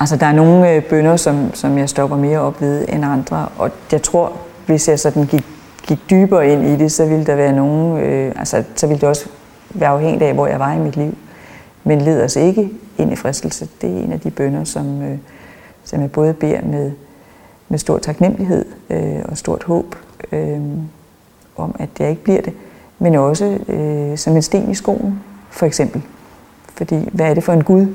Altså, 0.00 0.16
der 0.16 0.26
er 0.26 0.32
nogle 0.32 0.70
øh, 0.70 0.82
bønder, 0.82 1.16
som, 1.16 1.54
som 1.54 1.78
jeg 1.78 1.88
stopper 1.88 2.16
mere 2.16 2.38
op 2.38 2.60
ved 2.60 2.84
end 2.88 3.04
andre, 3.04 3.48
og 3.58 3.70
jeg 3.92 4.02
tror, 4.02 4.32
hvis 4.66 4.88
jeg 4.88 4.98
sådan 4.98 5.26
gik, 5.26 5.44
gik 5.86 6.10
dybere 6.10 6.52
ind 6.52 6.64
i 6.64 6.76
det, 6.76 6.92
så 6.92 7.06
ville 7.06 7.26
der 7.26 7.34
være 7.34 7.52
nogen, 7.52 8.00
øh, 8.00 8.32
altså, 8.36 8.64
så 8.74 8.86
ville 8.86 9.00
det 9.00 9.08
også 9.08 9.28
være 9.70 9.88
afhængigt 9.88 10.22
af, 10.22 10.34
hvor 10.34 10.46
jeg 10.46 10.60
var 10.60 10.72
i 10.72 10.78
mit 10.78 10.96
liv. 10.96 11.16
Men 11.84 12.00
led 12.00 12.22
os 12.22 12.36
ikke 12.36 12.70
ind 12.98 13.12
i 13.12 13.16
fristelse. 13.16 13.68
Det 13.80 13.90
er 13.90 14.02
en 14.04 14.12
af 14.12 14.20
de 14.20 14.30
bønder, 14.30 14.64
som, 14.64 15.02
øh, 15.02 15.18
som 15.84 16.00
jeg 16.00 16.12
både 16.12 16.34
beder 16.34 16.62
med, 16.62 16.92
med 17.68 17.78
stor 17.78 17.98
taknemmelighed 17.98 18.64
øh, 18.90 19.22
og 19.24 19.38
stort 19.38 19.62
håb 19.64 19.96
øh, 20.32 20.60
om, 21.56 21.76
at 21.78 21.88
jeg 21.98 22.10
ikke 22.10 22.22
bliver 22.22 22.40
det, 22.40 22.52
men 22.98 23.14
også 23.14 23.58
øh, 23.68 24.18
som 24.18 24.36
en 24.36 24.42
sten 24.42 24.70
i 24.70 24.74
skoen, 24.74 25.20
for 25.50 25.66
eksempel. 25.66 26.02
Fordi 26.74 27.08
hvad 27.12 27.30
er 27.30 27.34
det 27.34 27.44
for 27.44 27.52
en 27.52 27.64
Gud, 27.64 27.86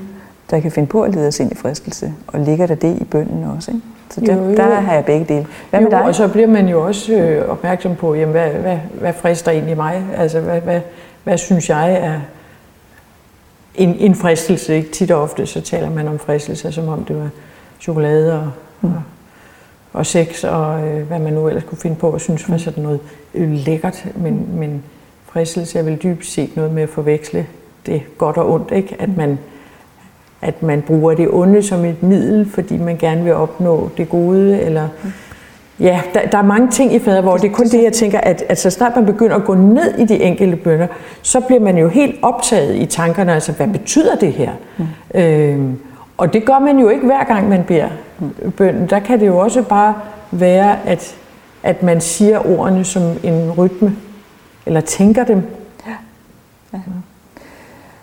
der 0.49 0.59
kan 0.59 0.71
finde 0.71 0.87
på 0.87 1.01
at 1.03 1.13
lede 1.13 1.27
os 1.27 1.39
ind 1.39 1.51
i 1.51 1.55
fristelse, 1.55 2.13
og 2.27 2.39
ligger 2.39 2.67
der 2.67 2.75
det 2.75 3.01
i 3.01 3.03
bønden 3.03 3.43
også, 3.43 3.71
ikke? 3.71 3.83
Så 4.11 4.21
der, 4.21 4.35
jo, 4.35 4.43
jo. 4.43 4.55
der 4.55 4.79
har 4.79 4.93
jeg 4.93 5.05
begge 5.05 5.25
dele. 5.25 5.47
Hvad 5.69 5.79
med 5.79 5.91
jo, 5.91 5.97
dig? 5.97 6.05
og 6.05 6.15
så 6.15 6.27
bliver 6.27 6.47
man 6.47 6.67
jo 6.67 6.85
også 6.85 7.13
øh, 7.13 7.49
opmærksom 7.49 7.95
på, 7.95 8.15
jamen, 8.15 8.31
hvad, 8.31 8.49
hvad, 8.49 8.77
hvad 8.93 9.13
frister 9.13 9.51
egentlig 9.51 9.77
mig? 9.77 10.03
Altså, 10.17 10.39
hvad, 10.39 10.61
hvad, 10.61 10.81
hvad 11.23 11.37
synes 11.37 11.69
jeg 11.69 11.93
er 11.93 12.19
en, 13.75 13.95
en 13.99 14.15
fristelse? 14.15 14.75
Ikke? 14.75 14.91
Tit 14.91 15.11
og 15.11 15.21
ofte 15.21 15.45
så 15.45 15.61
taler 15.61 15.89
man 15.89 16.07
om 16.07 16.19
fristelse, 16.19 16.71
som 16.71 16.87
om 16.87 17.05
det 17.05 17.15
var 17.15 17.29
chokolade 17.79 18.33
og, 18.39 18.51
mm. 18.81 18.89
og, 18.89 19.01
og 19.93 20.05
sex, 20.05 20.43
og 20.43 20.87
øh, 20.87 21.07
hvad 21.07 21.19
man 21.19 21.33
nu 21.33 21.47
ellers 21.47 21.63
kunne 21.63 21.77
finde 21.77 21.95
på, 21.95 22.09
og 22.09 22.21
synes 22.21 22.49
var 22.49 22.57
sådan 22.57 22.83
noget 22.83 22.99
øh, 23.33 23.51
lækkert. 23.51 24.05
Men, 24.15 24.47
men 24.59 24.83
fristelse 25.25 25.79
er 25.79 25.83
vel 25.83 25.99
dybest 26.03 26.33
set 26.33 26.55
noget 26.55 26.73
med 26.73 26.83
at 26.83 26.89
forveksle 26.89 27.47
det 27.85 28.01
godt 28.17 28.37
og 28.37 28.51
ondt, 28.51 28.71
ikke? 28.71 28.95
At 28.99 29.17
man 29.17 29.39
at 30.41 30.63
man 30.63 30.81
bruger 30.81 31.13
det 31.13 31.29
onde 31.31 31.63
som 31.63 31.85
et 31.85 32.03
middel, 32.03 32.49
fordi 32.51 32.77
man 32.77 32.97
gerne 32.97 33.23
vil 33.23 33.33
opnå 33.33 33.89
det 33.97 34.09
gode, 34.09 34.61
eller... 34.61 34.87
Mm. 35.03 35.11
Ja, 35.79 36.01
der, 36.13 36.27
der 36.31 36.37
er 36.37 36.41
mange 36.41 36.71
ting 36.71 36.93
i 36.93 36.99
fader, 36.99 37.21
hvor 37.21 37.37
det 37.37 37.49
er 37.49 37.53
kun 37.53 37.65
det, 37.65 37.83
jeg 37.83 37.93
tænker, 37.93 38.19
at, 38.19 38.43
at 38.49 38.59
så 38.59 38.69
snart 38.69 38.95
man 38.95 39.05
begynder 39.05 39.35
at 39.35 39.43
gå 39.43 39.53
ned 39.55 39.97
i 39.97 40.05
de 40.05 40.23
enkelte 40.23 40.57
bønder, 40.57 40.87
så 41.21 41.39
bliver 41.39 41.59
man 41.59 41.77
jo 41.77 41.87
helt 41.87 42.15
optaget 42.21 42.75
i 42.75 42.85
tankerne, 42.85 43.33
altså 43.33 43.51
hvad 43.51 43.67
betyder 43.67 44.15
det 44.15 44.33
her? 44.33 44.51
Mm. 44.77 44.85
Øhm, 45.19 45.79
og 46.17 46.33
det 46.33 46.45
gør 46.45 46.59
man 46.59 46.79
jo 46.79 46.89
ikke 46.89 47.05
hver 47.05 47.23
gang, 47.23 47.49
man 47.49 47.63
beder 47.63 47.89
mm. 48.19 48.51
bønden. 48.51 48.89
Der 48.89 48.99
kan 48.99 49.19
det 49.19 49.27
jo 49.27 49.37
også 49.37 49.63
bare 49.63 49.93
være, 50.31 50.77
at, 50.85 51.15
at 51.63 51.83
man 51.83 52.01
siger 52.01 52.59
ordene 52.59 52.83
som 52.85 53.03
en 53.23 53.51
rytme, 53.51 53.95
eller 54.65 54.81
tænker 54.81 55.23
dem. 55.23 55.43
Ja. 55.87 55.93
ja. 56.73 56.79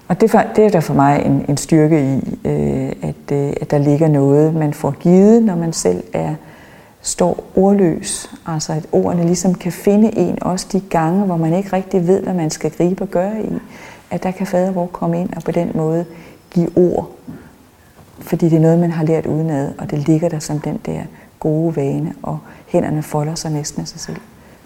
Og 0.08 0.20
det, 0.20 0.30
for, 0.30 0.42
det 0.56 0.64
er 0.64 0.70
der 0.70 0.80
for 0.80 0.94
mig 0.94 1.22
en, 1.24 1.44
en 1.48 1.56
styrke 1.56 2.14
i, 2.14 2.38
øh, 2.48 2.92
at, 3.02 3.32
øh, 3.32 3.52
at 3.60 3.70
der 3.70 3.78
ligger 3.78 4.08
noget, 4.08 4.54
man 4.54 4.74
får 4.74 4.90
givet, 4.90 5.42
når 5.42 5.56
man 5.56 5.72
selv 5.72 6.04
er 6.12 6.34
står 7.06 7.44
ordløs. 7.56 8.30
Altså 8.46 8.72
at 8.72 8.86
ordene 8.92 9.26
ligesom 9.26 9.54
kan 9.54 9.72
finde 9.72 10.18
en, 10.18 10.42
også 10.42 10.66
de 10.72 10.80
gange, 10.80 11.24
hvor 11.24 11.36
man 11.36 11.54
ikke 11.54 11.72
rigtig 11.72 12.06
ved, 12.06 12.22
hvad 12.22 12.34
man 12.34 12.50
skal 12.50 12.70
gribe 12.70 13.02
og 13.02 13.08
gøre 13.08 13.42
i. 13.42 13.52
At 14.10 14.22
der 14.22 14.30
kan 14.30 14.46
fadervor 14.46 14.86
komme 14.86 15.20
ind 15.20 15.32
og 15.36 15.42
på 15.42 15.52
den 15.52 15.70
måde 15.74 16.04
give 16.50 16.70
ord. 16.76 17.10
Fordi 18.18 18.48
det 18.48 18.56
er 18.56 18.60
noget, 18.60 18.78
man 18.78 18.90
har 18.90 19.04
lært 19.04 19.26
udenad, 19.26 19.72
og 19.78 19.90
det 19.90 20.08
ligger 20.08 20.28
der 20.28 20.38
som 20.38 20.60
den 20.60 20.80
der 20.86 21.00
gode 21.40 21.76
vane, 21.76 22.14
og 22.22 22.38
hænderne 22.66 23.02
folder 23.02 23.34
sig 23.34 23.50
næsten 23.50 23.82
af 23.82 23.88
sig 23.88 24.00
selv. 24.00 24.16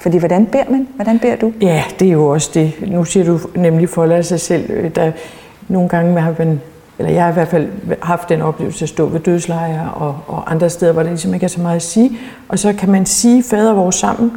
Fordi 0.01 0.19
hvordan 0.19 0.47
beder 0.47 0.71
man? 0.71 0.89
Hvordan 0.95 1.19
beder 1.19 1.37
du? 1.37 1.53
Ja, 1.61 1.85
det 1.99 2.09
er 2.09 2.13
jo 2.13 2.27
også 2.27 2.51
det. 2.55 2.73
Nu 2.87 3.05
siger 3.05 3.27
du 3.27 3.41
nemlig 3.55 3.89
folder 3.89 4.23
sig 4.23 4.41
selv. 4.41 4.71
Øh, 4.71 4.95
der, 4.95 5.13
nogle 5.69 5.89
gange 5.89 6.21
har 6.21 6.35
man 6.39 6.61
eller 7.01 7.13
jeg 7.13 7.23
har 7.23 7.31
i 7.31 7.33
hvert 7.33 7.49
fald 7.49 7.69
haft 8.03 8.29
den 8.29 8.43
oplevelse 8.43 8.85
at 8.85 8.89
stå 8.89 9.07
ved 9.07 9.21
dødslejre 9.21 9.91
og, 9.95 10.19
og 10.27 10.51
andre 10.51 10.71
steder, 10.71 10.93
hvor 10.93 11.03
der 11.03 11.11
ligesom 11.11 11.35
ikke 11.35 11.45
er 11.45 11.49
så 11.49 11.61
meget 11.61 11.77
at 11.77 11.83
sige. 11.83 12.19
Og 12.49 12.59
så 12.59 12.73
kan 12.73 12.91
man 12.91 13.07
sige 13.07 13.43
fader 13.43 13.73
vores 13.73 13.95
sammen. 13.95 14.33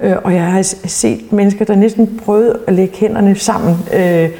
Øh, 0.00 0.16
og 0.24 0.34
jeg 0.34 0.44
har 0.44 0.62
set 0.86 1.32
mennesker, 1.32 1.64
der 1.64 1.74
næsten 1.74 2.20
prøvede 2.24 2.58
at 2.66 2.74
lægge 2.74 2.96
hænderne 2.96 3.34
sammen, 3.34 3.76
øh, 3.92 4.30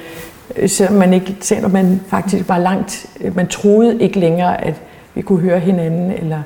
selvom 0.66 0.95
man 0.95 1.12
ikke, 1.12 1.37
selvom 1.40 1.71
man 1.71 2.00
faktisk 2.09 2.49
var 2.49 2.59
langt, 2.59 3.06
øh, 3.21 3.37
man 3.37 3.49
troede 3.49 4.02
ikke 4.02 4.21
længere, 4.21 4.64
at 4.64 4.75
vi 5.14 5.23
kunne 5.23 5.40
høre 5.40 5.59
hinanden, 5.59 6.11
eller, 6.11 6.42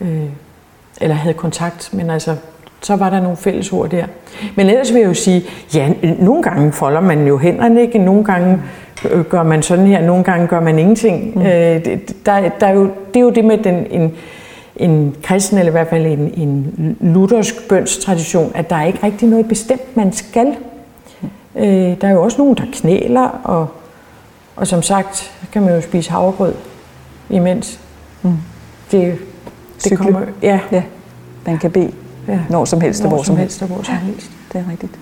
øh, 0.00 0.22
eller 1.00 1.16
havde 1.16 1.34
kontakt. 1.34 1.90
Men 1.92 2.10
altså, 2.10 2.36
så 2.80 2.96
var 2.96 3.10
der 3.10 3.20
nogle 3.20 3.36
fælles 3.36 3.72
ord 3.72 3.90
der. 3.90 4.04
Men 4.56 4.66
ellers 4.66 4.92
vil 4.92 5.00
jeg 5.00 5.08
jo 5.08 5.14
sige, 5.14 5.44
ja, 5.74 5.92
nogle 6.18 6.42
gange 6.42 6.72
folder 6.72 7.00
man 7.00 7.26
jo 7.26 7.38
hænderne, 7.38 7.80
ikke? 7.80 7.98
Nogle 7.98 8.24
gange 8.24 8.58
Øh, 9.10 9.24
gør 9.24 9.42
man 9.42 9.62
sådan 9.62 9.86
her, 9.86 10.02
nogle 10.02 10.24
gange 10.24 10.46
gør 10.46 10.60
man 10.60 10.78
ingenting. 10.78 11.38
Mm. 11.38 11.42
Øh, 11.42 11.84
der, 12.26 12.48
der 12.60 12.66
er 12.66 12.72
jo, 12.72 12.90
det 13.14 13.16
er 13.16 13.20
jo 13.20 13.30
det 13.30 13.44
med 13.44 13.58
den, 13.58 13.86
en, 13.90 14.14
en 14.76 15.16
kristen, 15.22 15.58
eller 15.58 15.70
i 15.70 15.72
hvert 15.72 15.88
fald 15.88 16.06
en, 16.06 16.32
en 16.36 16.96
luthersk 17.00 17.68
bønstradition, 17.68 18.52
at 18.54 18.70
der 18.70 18.76
er 18.76 18.84
ikke 18.84 18.98
rigtig 19.02 19.28
noget 19.28 19.48
bestemt, 19.48 19.96
man 19.96 20.12
skal. 20.12 20.46
Øh, 21.56 21.64
der 22.00 22.08
er 22.08 22.10
jo 22.10 22.22
også 22.22 22.38
nogen, 22.38 22.56
der 22.56 22.64
knæler, 22.72 23.28
og, 23.44 23.68
og 24.56 24.66
som 24.66 24.82
sagt, 24.82 25.32
kan 25.52 25.62
man 25.62 25.74
jo 25.74 25.80
spise 25.80 26.10
havregrød 26.10 26.54
imens. 27.30 27.80
Mm. 28.22 28.32
Det, 28.90 29.18
det 29.84 29.98
kommer, 29.98 30.20
ja. 30.42 30.60
ja. 30.72 30.82
Man 31.46 31.58
kan 31.58 31.70
bede 31.70 31.92
ja. 32.28 32.38
når 32.50 32.64
som 32.64 32.80
helst 32.80 33.02
og 33.02 33.08
hvor 33.08 33.22
som 33.22 33.36
helst. 33.36 33.62
Og 33.62 33.68
hvor 33.68 33.82
som 33.82 33.94
helst. 33.94 34.30
Ja, 34.54 34.58
det 34.58 34.66
er 34.66 34.70
rigtigt. 34.70 34.92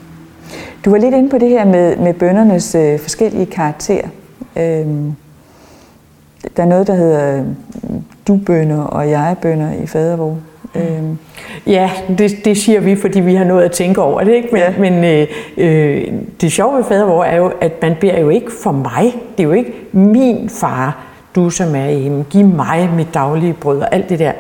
Du 0.84 0.90
var 0.90 0.98
lidt 0.98 1.14
inde 1.14 1.28
på 1.28 1.38
det 1.38 1.48
her 1.48 1.64
med, 1.64 1.96
med 1.96 2.14
bøndernes 2.14 2.74
øh, 2.74 2.98
forskellige 2.98 3.46
karakterer. 3.46 4.08
Øhm, 4.56 5.12
der 6.56 6.62
er 6.62 6.66
noget, 6.66 6.86
der 6.86 6.94
hedder 6.94 7.38
øh, 7.38 7.44
du-bønder 8.28 8.82
og 8.82 9.10
jeg-bønder 9.10 9.72
i 9.82 9.86
fadervor. 9.86 10.38
Øhm. 10.74 11.18
Ja, 11.66 11.90
det, 12.18 12.30
det 12.44 12.56
siger 12.56 12.80
vi, 12.80 12.96
fordi 12.96 13.20
vi 13.20 13.34
har 13.34 13.44
noget 13.44 13.62
at 13.62 13.72
tænke 13.72 14.02
over 14.02 14.24
det. 14.24 14.32
Ikke? 14.32 14.48
Men, 14.52 14.60
ja. 14.60 14.74
men 14.78 15.04
øh, 15.04 15.26
øh, 15.56 16.12
det 16.40 16.52
sjove 16.52 16.76
ved 16.76 16.84
fadervor 16.84 17.24
er 17.24 17.36
jo, 17.36 17.52
at 17.60 17.72
man 17.82 17.96
beder 18.00 18.20
jo 18.20 18.28
ikke 18.28 18.52
for 18.62 18.72
mig. 18.72 19.14
Det 19.36 19.42
er 19.42 19.48
jo 19.48 19.52
ikke 19.52 19.72
min 19.92 20.48
far, 20.48 21.04
du 21.34 21.50
som 21.50 21.74
er 21.74 21.90
hjemme. 21.90 22.24
Giv 22.30 22.46
mig 22.46 22.90
mit 22.96 23.14
daglige 23.14 23.52
brød 23.52 23.80
og 23.80 23.94
alt 23.94 24.08
det 24.08 24.18
der. 24.18 24.32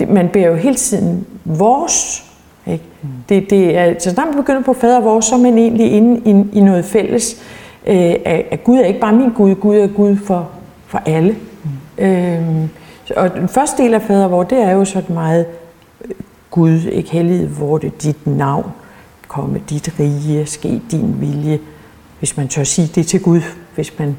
Det, 0.00 0.08
man 0.08 0.28
beder 0.28 0.46
jo 0.46 0.54
hele 0.54 0.74
tiden 0.74 1.26
vores 1.44 2.24
ikke? 2.66 2.84
Mm. 3.02 3.08
Det, 3.28 3.50
det 3.50 3.76
er, 3.76 3.94
så 3.98 4.10
snart 4.10 4.28
man 4.28 4.36
begynder 4.36 4.62
på 4.62 4.72
fader 4.72 5.00
hvor, 5.00 5.20
så 5.20 5.34
er 5.34 5.38
man 5.38 5.58
egentlig 5.58 5.92
inde 5.92 6.20
i, 6.30 6.58
i 6.58 6.60
noget 6.60 6.84
fælles. 6.84 7.42
Øh, 7.86 8.14
at, 8.24 8.44
at 8.50 8.64
Gud 8.64 8.78
er 8.78 8.84
ikke 8.84 9.00
bare 9.00 9.12
min 9.12 9.30
Gud, 9.30 9.54
Gud 9.54 9.76
er 9.76 9.86
Gud 9.86 10.16
for, 10.16 10.50
for 10.86 11.02
alle. 11.06 11.36
Mm. 11.98 12.04
Øh, 12.04 12.68
og 13.16 13.34
den 13.34 13.48
første 13.48 13.82
del 13.82 13.94
af 13.94 14.02
fader 14.02 14.28
hvor, 14.28 14.42
det 14.42 14.58
er 14.58 14.70
jo 14.70 14.84
sådan 14.84 15.14
meget 15.14 15.46
øh, 16.04 16.10
Gud, 16.50 16.80
ikke 16.92 17.10
hellig, 17.10 17.46
hvor 17.46 17.78
det 17.78 17.86
er 17.86 17.98
dit 18.02 18.26
navn, 18.26 18.66
komme 19.28 19.60
dit 19.70 19.94
rige, 20.00 20.46
ske 20.46 20.82
din 20.90 21.16
vilje. 21.20 21.58
Hvis 22.18 22.36
man 22.36 22.48
tør 22.48 22.64
sige 22.64 22.90
det 22.94 23.06
til 23.06 23.22
Gud, 23.22 23.40
hvis 23.74 23.98
man 23.98 24.16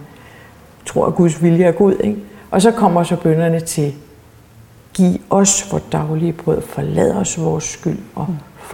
tror, 0.85 1.05
at 1.05 1.15
Guds 1.15 1.43
vilje 1.43 1.65
er 1.65 1.71
god. 1.71 1.93
Ikke? 2.03 2.17
Og 2.51 2.61
så 2.61 2.71
kommer 2.71 3.03
så 3.03 3.15
bønderne 3.15 3.59
til 3.59 3.93
Giv 4.93 5.21
os 5.29 5.71
vores 5.71 5.83
daglige 5.91 6.33
brød, 6.33 6.61
forlad 6.61 7.13
os 7.13 7.39
vores 7.39 7.63
skyld, 7.63 7.99
og 8.15 8.27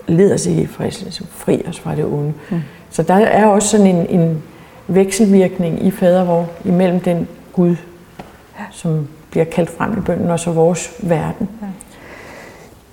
led 0.07 0.33
os 0.33 0.45
ikke 0.45 0.61
i 0.61 0.67
fristelse, 0.67 1.25
fri 1.29 1.63
os 1.67 1.79
fra 1.79 1.95
det 1.95 2.05
onde. 2.05 2.33
Mm. 2.51 2.59
Så 2.89 3.03
der 3.03 3.13
er 3.13 3.45
også 3.45 3.67
sådan 3.67 3.87
en, 3.87 4.19
en 4.19 4.43
vekselvirkning 4.87 5.85
i 5.85 5.91
fadervor 5.91 6.47
imellem 6.65 6.99
den 6.99 7.27
Gud, 7.53 7.75
som 8.71 9.07
bliver 9.31 9.45
kaldt 9.45 9.69
frem 9.69 9.97
i 9.97 10.01
bønden, 10.01 10.31
og 10.31 10.39
så 10.39 10.51
vores 10.51 10.93
verden. 11.03 11.49
Ja. 11.61 11.67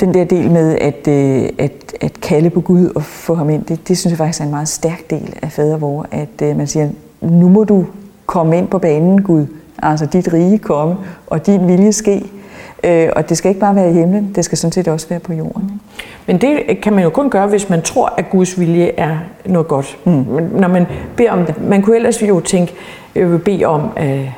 Den 0.00 0.14
der 0.14 0.24
del 0.24 0.50
med 0.50 0.78
at, 0.78 1.08
øh, 1.08 1.48
at, 1.58 1.94
at 2.00 2.20
kalde 2.20 2.50
på 2.50 2.60
Gud 2.60 2.92
og 2.94 3.02
få 3.02 3.34
ham 3.34 3.50
ind, 3.50 3.64
det, 3.64 3.88
det 3.88 3.98
synes 3.98 4.10
jeg 4.10 4.18
faktisk 4.18 4.40
er 4.40 4.44
en 4.44 4.50
meget 4.50 4.68
stærk 4.68 5.10
del 5.10 5.36
af 5.42 5.52
fadervor, 5.52 6.06
at 6.10 6.42
øh, 6.42 6.56
man 6.56 6.66
siger, 6.66 6.88
nu 7.20 7.48
må 7.48 7.64
du 7.64 7.86
komme 8.26 8.58
ind 8.58 8.68
på 8.68 8.78
banen, 8.78 9.22
Gud. 9.22 9.46
Altså 9.82 10.06
dit 10.06 10.32
rige 10.32 10.58
komme, 10.58 10.96
og 11.26 11.46
din 11.46 11.68
vilje 11.68 11.92
ske. 11.92 12.24
Øh, 12.84 13.08
og 13.16 13.28
det 13.28 13.36
skal 13.36 13.48
ikke 13.48 13.60
bare 13.60 13.74
være 13.74 13.90
i 13.90 13.92
himlen, 13.92 14.32
det 14.34 14.44
skal 14.44 14.58
sådan 14.58 14.72
set 14.72 14.88
også 14.88 15.08
være 15.08 15.20
på 15.20 15.32
jorden. 15.32 15.80
Men 16.26 16.40
det 16.40 16.80
kan 16.82 16.92
man 16.92 17.04
jo 17.04 17.10
kun 17.10 17.30
gøre, 17.30 17.46
hvis 17.46 17.70
man 17.70 17.82
tror, 17.82 18.14
at 18.16 18.30
Guds 18.30 18.60
vilje 18.60 18.90
er 18.96 19.16
noget 19.46 19.68
godt. 19.68 19.98
Mm. 20.04 20.12
Men 20.12 20.44
når 20.44 20.68
man 20.68 20.86
beder 21.16 21.30
om 21.30 21.46
det, 21.46 21.62
man 21.62 21.82
kunne 21.82 21.96
ellers 21.96 22.22
jo 22.22 22.40
tænke, 22.40 22.74
øh, 23.14 23.40
bede 23.40 23.64
om, 23.64 23.88
øh, 24.00 24.30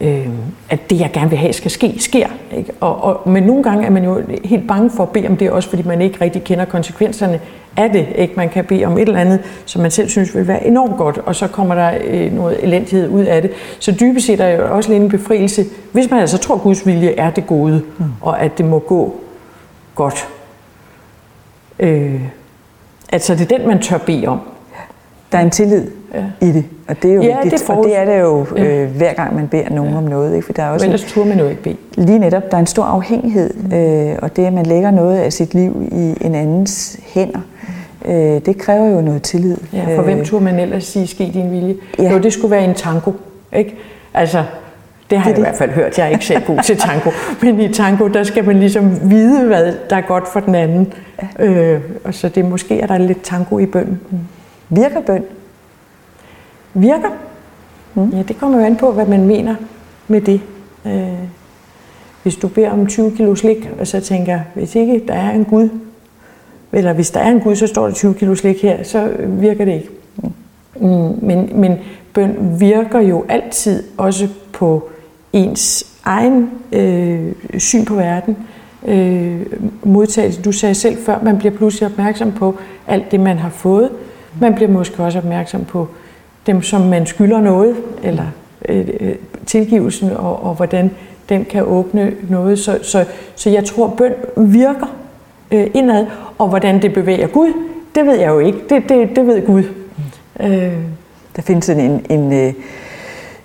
øh, 0.00 0.28
at 0.70 0.90
det, 0.90 1.00
jeg 1.00 1.10
gerne 1.12 1.30
vil 1.30 1.38
have, 1.38 1.52
skal 1.52 1.70
ske, 1.70 1.94
sker. 1.98 2.26
Ikke? 2.56 2.72
Og, 2.80 3.04
og, 3.04 3.28
men 3.28 3.42
nogle 3.42 3.62
gange 3.62 3.86
er 3.86 3.90
man 3.90 4.04
jo 4.04 4.22
helt 4.44 4.68
bange 4.68 4.90
for 4.90 5.02
at 5.02 5.08
bede 5.08 5.28
om 5.28 5.36
det, 5.36 5.50
også 5.50 5.68
fordi 5.68 5.82
man 5.82 6.00
ikke 6.00 6.20
rigtig 6.20 6.44
kender 6.44 6.64
konsekvenserne 6.64 7.40
af 7.76 7.90
det. 7.90 8.06
Ikke? 8.14 8.34
Man 8.36 8.48
kan 8.48 8.64
bede 8.64 8.84
om 8.84 8.98
et 8.98 9.08
eller 9.08 9.20
andet, 9.20 9.40
som 9.64 9.82
man 9.82 9.90
selv 9.90 10.08
synes 10.08 10.34
vil 10.34 10.48
være 10.48 10.66
enormt 10.66 10.96
godt, 10.96 11.18
og 11.18 11.34
så 11.34 11.48
kommer 11.48 11.74
der 11.74 11.92
øh, 12.04 12.32
noget 12.32 12.64
elendighed 12.64 13.08
ud 13.08 13.24
af 13.24 13.42
det. 13.42 13.50
Så 13.78 13.92
dybest 14.00 14.26
set 14.26 14.40
er 14.40 14.48
jo 14.48 14.76
også 14.76 14.92
lidt 14.92 15.02
en 15.02 15.08
befrielse, 15.08 15.64
hvis 15.92 16.10
man 16.10 16.20
altså 16.20 16.38
tror, 16.38 16.54
at 16.54 16.60
Guds 16.60 16.86
vilje 16.86 17.14
er 17.16 17.30
det 17.30 17.46
gode, 17.46 17.82
mm. 17.98 18.04
og 18.20 18.40
at 18.40 18.58
det 18.58 18.66
må 18.66 18.78
gå 18.78 19.14
godt. 19.94 20.28
Øh, 21.78 22.20
altså 23.12 23.34
det 23.34 23.52
er 23.52 23.58
den, 23.58 23.68
man 23.68 23.82
tør 23.82 23.98
bede 23.98 24.26
om. 24.26 24.40
Der 25.32 25.38
er 25.38 25.42
en 25.42 25.50
tillid 25.50 25.90
ja. 26.14 26.46
i 26.46 26.52
det, 26.52 26.64
og 26.88 27.02
det 27.02 27.10
er 27.10 27.14
jo 27.14 27.22
ja, 27.22 27.40
vigtigt, 27.42 27.62
det 27.68 27.76
og 27.76 27.84
det 27.84 27.98
er 27.98 28.04
det 28.04 28.20
jo 28.20 28.46
øh, 28.56 28.96
hver 28.96 29.12
gang 29.12 29.34
man 29.34 29.48
beder 29.48 29.70
nogen 29.70 29.90
ja. 29.90 29.96
om 29.96 30.02
noget. 30.02 30.34
Ikke? 30.34 30.46
For 30.46 30.52
der 30.52 30.62
er 30.62 30.70
også 30.70 30.86
Men 30.86 30.94
ellers 30.94 31.12
turde 31.12 31.28
man 31.28 31.38
jo 31.38 31.48
ikke 31.48 31.62
bede. 31.62 31.76
Lige 31.94 32.18
netop, 32.18 32.50
der 32.50 32.56
er 32.56 32.60
en 32.60 32.66
stor 32.66 32.84
afhængighed, 32.84 33.54
mm. 33.54 33.76
øh, 33.76 34.18
og 34.22 34.36
det 34.36 34.46
at 34.46 34.52
man 34.52 34.66
lægger 34.66 34.90
noget 34.90 35.18
af 35.18 35.32
sit 35.32 35.54
liv 35.54 35.88
i 35.92 36.26
en 36.26 36.34
andens 36.34 37.00
hænder, 37.02 37.40
øh, 38.04 38.14
det 38.46 38.58
kræver 38.58 38.86
jo 38.86 39.00
noget 39.00 39.22
tillid. 39.22 39.56
Ja, 39.72 39.96
for 39.96 40.02
hvem 40.02 40.18
øh, 40.18 40.26
turde 40.26 40.44
man 40.44 40.58
ellers 40.58 40.84
sige, 40.84 41.06
ske 41.06 41.30
din 41.34 41.50
vilje? 41.50 41.76
Ja. 41.98 42.12
Jo, 42.12 42.18
det 42.18 42.32
skulle 42.32 42.50
være 42.50 42.64
en 42.64 42.74
tango, 42.74 43.12
ikke? 43.52 43.76
Altså, 44.14 44.44
det 45.10 45.18
har 45.18 45.24
det 45.24 45.30
jeg 45.30 45.36
det. 45.36 45.42
i 45.42 45.44
hvert 45.44 45.58
fald 45.58 45.70
hørt. 45.70 45.98
Jeg 45.98 46.06
er 46.06 46.10
ikke 46.10 46.24
selv 46.24 46.44
god 46.46 46.62
til 46.62 46.76
tango. 46.76 47.10
Men 47.42 47.60
i 47.60 47.72
tango, 47.72 48.08
der 48.08 48.22
skal 48.22 48.44
man 48.44 48.60
ligesom 48.60 49.10
vide, 49.10 49.46
hvad 49.46 49.74
der 49.90 49.96
er 49.96 50.00
godt 50.00 50.28
for 50.28 50.40
den 50.40 50.54
anden. 50.54 50.92
Ja. 51.38 51.44
Øh, 51.44 51.80
og 52.04 52.14
så 52.14 52.28
det 52.28 52.44
måske 52.44 52.80
er 52.80 52.86
der 52.86 52.98
lidt 52.98 53.22
tango 53.22 53.58
i 53.58 53.66
bøn. 53.66 54.00
Virker 54.68 55.00
bøn? 55.00 55.24
Virker? 56.74 57.10
Mm. 57.94 58.10
Ja, 58.10 58.22
det 58.22 58.38
kommer 58.38 58.58
jo 58.58 58.64
an 58.64 58.76
på, 58.76 58.92
hvad 58.92 59.06
man 59.06 59.26
mener 59.26 59.54
med 60.08 60.20
det. 60.20 60.40
Øh, 60.86 61.08
hvis 62.22 62.36
du 62.36 62.48
beder 62.48 62.70
om 62.70 62.86
20 62.86 63.16
kilo 63.16 63.34
slik, 63.34 63.70
og 63.80 63.86
så 63.86 64.00
tænker, 64.00 64.40
hvis 64.54 64.74
ikke 64.74 65.02
der 65.08 65.14
er 65.14 65.30
en 65.30 65.44
Gud, 65.44 65.68
eller 66.74 66.92
hvis 66.92 67.10
der 67.10 67.20
er 67.20 67.30
en 67.30 67.40
Gud, 67.40 67.56
så 67.56 67.66
står 67.66 67.86
der 67.86 67.94
20 67.94 68.14
kilo 68.14 68.34
slik 68.34 68.62
her, 68.62 68.82
så 68.82 69.10
virker 69.28 69.64
det 69.64 69.74
ikke. 69.74 69.88
Mm. 70.76 71.18
Men, 71.22 71.50
men 71.54 71.78
bøn 72.12 72.56
virker 72.58 73.00
jo 73.00 73.24
altid 73.28 73.82
også 73.96 74.28
på 74.52 74.88
ens 75.32 75.86
egen 76.04 76.50
øh, 76.72 77.32
syn 77.58 77.84
på 77.84 77.94
verden. 77.94 78.36
Øh, 78.86 79.40
modtagelse. 79.82 80.42
Du 80.42 80.52
sagde 80.52 80.74
selv 80.74 80.96
før, 81.06 81.18
man 81.22 81.38
bliver 81.38 81.56
pludselig 81.56 81.86
opmærksom 81.86 82.32
på 82.32 82.54
alt 82.86 83.10
det, 83.10 83.20
man 83.20 83.38
har 83.38 83.50
fået. 83.50 83.90
Man 84.40 84.54
bliver 84.54 84.70
måske 84.70 85.02
også 85.02 85.18
opmærksom 85.18 85.64
på 85.64 85.88
dem, 86.46 86.62
som 86.62 86.80
man 86.80 87.06
skylder 87.06 87.40
noget, 87.40 87.76
eller 88.02 88.26
øh, 88.68 88.88
øh 89.00 89.14
tilgivelsen, 89.46 90.10
og, 90.10 90.44
og 90.44 90.54
hvordan 90.54 90.90
den 91.28 91.44
kan 91.44 91.64
åbne 91.64 92.12
noget. 92.28 92.58
Så, 92.58 92.78
så, 92.82 93.04
så 93.34 93.50
jeg 93.50 93.64
tror, 93.64 93.88
bøn 93.88 94.12
virker 94.36 94.96
øh, 95.54 95.70
indad, 95.74 96.06
og 96.38 96.48
hvordan 96.48 96.82
det 96.82 96.94
bevæger 96.94 97.26
Gud, 97.26 97.52
det 97.94 98.06
ved 98.06 98.18
jeg 98.18 98.28
jo 98.28 98.38
ikke. 98.38 98.58
Det, 98.70 98.88
det, 98.88 99.16
det 99.16 99.26
ved 99.26 99.46
Gud. 99.46 99.62
Mm. 100.40 100.46
Øh. 100.46 100.72
Der 101.36 101.42
findes 101.42 101.68
en, 101.68 101.78
en, 101.78 102.32
en, 102.32 102.54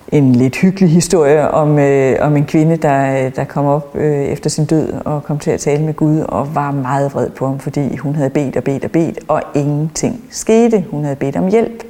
en 0.08 0.32
lidt 0.32 0.56
hyggelig 0.56 0.90
historie 0.90 1.50
om, 1.50 1.78
øh, 1.78 2.16
om 2.20 2.36
en 2.36 2.44
kvinde, 2.44 2.76
der, 2.76 3.24
øh, 3.26 3.36
der 3.36 3.44
kom 3.44 3.66
op 3.66 3.96
øh, 3.96 4.24
efter 4.24 4.50
sin 4.50 4.64
død 4.64 4.92
og 5.04 5.24
kom 5.24 5.38
til 5.38 5.50
at 5.50 5.60
tale 5.60 5.82
med 5.82 5.94
Gud 5.94 6.20
og 6.20 6.54
var 6.54 6.70
meget 6.70 7.14
vred 7.14 7.30
på 7.30 7.46
ham, 7.46 7.58
fordi 7.58 7.96
hun 7.96 8.14
havde 8.14 8.30
bedt 8.30 8.56
og 8.56 8.64
bedt 8.64 8.84
og 8.84 8.90
bedt, 8.90 9.18
og 9.28 9.42
ingenting 9.54 10.24
skete. 10.30 10.84
Hun 10.90 11.04
havde 11.04 11.16
bedt 11.16 11.36
om 11.36 11.48
hjælp. 11.48 11.82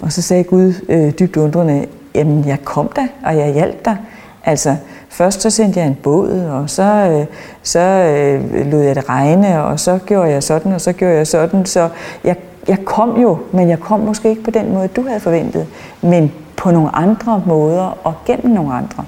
Og 0.00 0.12
så 0.12 0.22
sagde 0.22 0.44
Gud 0.44 0.72
øh, 0.88 1.12
dybt 1.18 1.36
undrende, 1.36 1.86
jamen 2.14 2.46
jeg 2.46 2.58
kom 2.64 2.90
da, 2.96 3.08
og 3.24 3.36
jeg 3.36 3.52
hjalp 3.52 3.84
dig. 3.84 3.96
Altså, 4.44 4.76
først 5.10 5.42
så 5.42 5.50
sendte 5.50 5.80
jeg 5.80 5.86
en 5.86 5.94
båd, 5.94 6.30
og 6.30 6.70
så, 6.70 6.82
øh, 6.82 7.26
så 7.62 7.80
øh, 7.80 8.66
lod 8.66 8.82
jeg 8.82 8.96
det 8.96 9.08
regne, 9.08 9.64
og 9.64 9.80
så 9.80 9.98
gjorde 10.06 10.30
jeg 10.30 10.42
sådan, 10.42 10.72
og 10.72 10.80
så 10.80 10.92
gjorde 10.92 11.14
jeg 11.14 11.26
sådan. 11.26 11.66
Så 11.66 11.88
jeg, 12.24 12.36
jeg 12.68 12.84
kom 12.84 13.20
jo, 13.20 13.38
men 13.52 13.68
jeg 13.68 13.80
kom 13.80 14.00
måske 14.00 14.30
ikke 14.30 14.42
på 14.42 14.50
den 14.50 14.72
måde, 14.72 14.88
du 14.88 15.02
havde 15.02 15.20
forventet, 15.20 15.66
men 16.02 16.32
på 16.56 16.70
nogle 16.70 16.96
andre 16.96 17.42
måder 17.46 17.98
og 18.04 18.14
gennem 18.26 18.54
nogle 18.54 18.74
andre. 18.74 19.04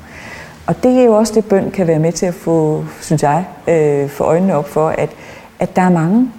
Og 0.67 0.83
det 0.83 0.99
er 0.99 1.05
jo 1.05 1.13
også 1.13 1.35
det, 1.35 1.45
bøn 1.45 1.71
kan 1.71 1.87
være 1.87 1.99
med 1.99 2.13
til 2.13 2.27
at 2.27 2.35
få, 2.35 2.85
synes 3.01 3.23
jeg, 3.23 3.45
øh, 3.69 4.09
få 4.09 4.25
øjnene 4.25 4.55
op 4.55 4.69
for, 4.69 4.89
at, 4.89 5.11
at 5.59 5.77
der 5.77 5.83
er 5.83 5.91
mange, 5.91 6.31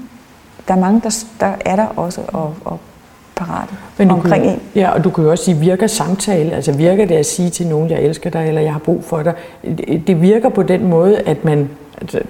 der 0.68 0.74
er 0.74 0.80
mange, 0.80 1.02
der, 1.04 1.26
der 1.40 1.54
er 1.66 1.76
der 1.76 1.86
også 1.96 2.22
og, 2.28 2.54
og 2.66 2.80
parate 3.36 3.74
Men 3.98 4.12
omkring 4.12 4.44
kan, 4.44 4.54
en. 4.54 4.62
Ja, 4.76 4.90
og 4.90 5.04
du 5.04 5.10
kan 5.10 5.24
jo 5.24 5.30
også 5.30 5.44
sige, 5.44 5.58
virker 5.58 5.88
samtale, 5.88 6.52
altså 6.52 6.72
virker 6.72 7.06
det 7.06 7.16
at 7.16 7.26
sige 7.26 7.50
til 7.50 7.68
nogen, 7.68 7.90
jeg 7.90 8.02
elsker 8.02 8.30
dig, 8.30 8.48
eller 8.48 8.62
jeg 8.62 8.72
har 8.72 8.80
brug 8.80 9.04
for 9.04 9.24
dig, 9.24 9.34
det 10.08 10.22
virker 10.22 10.50
på 10.50 10.64
den 10.64 10.88
måde, 10.88 11.20
at, 11.20 11.46
man, 11.46 11.70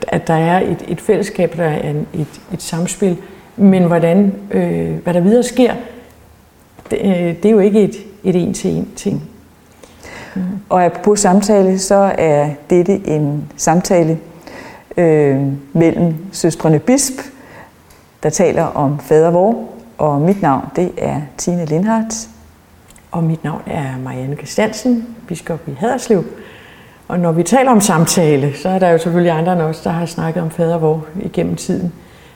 at 0.08 0.28
der 0.28 0.34
er 0.34 0.62
et, 0.62 0.86
et 0.88 1.02
fællesskab, 1.02 1.58
der 1.58 1.64
er 1.64 1.90
en, 1.90 2.08
et, 2.14 2.42
et 2.54 2.62
samspil, 2.62 3.18
men 3.56 3.84
hvordan, 3.84 4.34
øh, 4.52 4.96
hvad 5.04 5.14
der 5.14 5.20
videre 5.20 5.44
sker, 5.44 5.74
det, 6.92 7.00
øh, 7.04 7.16
det 7.16 7.46
er 7.46 7.50
jo 7.50 7.60
ikke 7.60 7.82
et, 7.82 7.96
et 8.24 8.36
en-til-en 8.36 8.90
ting. 8.96 9.24
Mm. 10.36 10.42
Og 10.70 10.92
på 11.04 11.16
samtale, 11.16 11.80
så 11.80 12.14
er 12.18 12.50
dette 12.70 13.08
en 13.08 13.52
samtale 13.58 14.18
øh, 14.98 15.42
mellem 15.74 16.16
søstrene 16.32 16.80
Bisp, 16.80 17.14
der 18.24 18.30
taler 18.30 18.64
om 18.64 19.00
fader 19.00 19.32
vor, 19.32 19.73
og 19.98 20.22
mit 20.22 20.42
navn 20.42 20.66
det 20.76 20.92
er 20.98 21.22
Tine 21.38 21.66
Lindhardt. 21.66 22.30
Og 23.12 23.24
mit 23.24 23.44
navn 23.44 23.62
er 23.66 23.98
Marianne 24.04 24.36
Christiansen, 24.36 25.16
biskop 25.28 25.68
i 25.68 25.72
Haderslev. 25.80 26.24
Og 27.08 27.20
når 27.20 27.32
vi 27.32 27.44
taler 27.44 27.72
om 27.72 27.82
samtale, 27.82 28.54
så 28.56 28.70
er 28.70 28.80
der 28.80 28.90
jo 28.90 28.98
selvfølgelig 28.98 29.32
andre 29.32 29.54
end 29.54 29.62
os, 29.62 29.82
der 29.82 29.90
har 29.90 30.06
snakket 30.06 30.44
om 30.44 30.52
fadervor 30.52 31.06
igennem 31.22 31.56
tiden. 31.56 31.94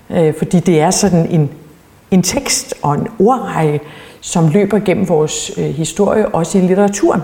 Øh, 0.09 0.33
fordi 0.37 0.59
det 0.59 0.81
er 0.81 0.91
sådan 0.91 1.25
en, 1.29 1.49
en 2.11 2.23
tekst 2.23 2.73
og 2.81 2.95
en 2.95 3.07
ordrække, 3.19 3.79
som 4.21 4.49
løber 4.49 4.79
gennem 4.79 5.09
vores 5.09 5.51
øh, 5.57 5.65
historie, 5.65 6.27
også 6.27 6.57
i 6.57 6.61
litteraturen. 6.61 7.21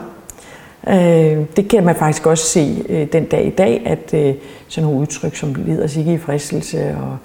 Øh, 0.87 1.45
det 1.55 1.67
kan 1.69 1.83
man 1.83 1.95
faktisk 1.95 2.25
også 2.25 2.45
se 2.45 2.85
øh, 2.89 3.07
den 3.13 3.25
dag 3.25 3.45
i 3.45 3.49
dag, 3.49 3.81
at 3.85 4.13
øh, 4.13 4.35
sådan 4.67 4.87
nogle 4.87 5.01
udtryk 5.01 5.35
som 5.35 5.55
leder 5.65 5.87
sig 5.87 5.99
ikke 5.99 6.13
i 6.13 6.17
fristelse 6.17 6.97
og, 7.01 7.17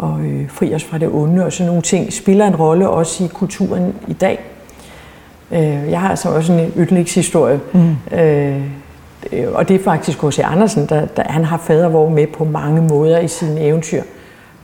og 0.00 0.20
øh, 0.20 0.50
fri 0.50 0.74
os 0.74 0.84
fra 0.84 0.98
det 0.98 1.08
onde 1.12 1.44
og 1.44 1.52
sådan 1.52 1.66
nogle 1.66 1.82
ting, 1.82 2.12
spiller 2.12 2.46
en 2.46 2.56
rolle 2.56 2.88
også 2.88 3.24
i 3.24 3.26
kulturen 3.26 3.94
i 4.08 4.12
dag. 4.12 4.40
Øh, 5.52 5.90
jeg 5.90 6.00
har 6.00 6.10
altså 6.10 6.28
også 6.28 6.52
en 6.52 6.72
yndlingshistorie, 6.76 7.60
mm. 7.72 8.18
øh, 8.18 8.62
og 9.54 9.68
det 9.68 9.76
er 9.80 9.84
faktisk 9.84 10.22
H.C. 10.22 10.38
Andersen, 10.44 10.86
der, 10.86 11.06
der 11.06 11.22
han 11.26 11.44
har 11.44 11.58
fadervor 11.58 12.08
med 12.08 12.26
på 12.26 12.44
mange 12.44 12.82
måder 12.82 13.18
i 13.18 13.28
sine 13.28 13.60
eventyr. 13.60 14.02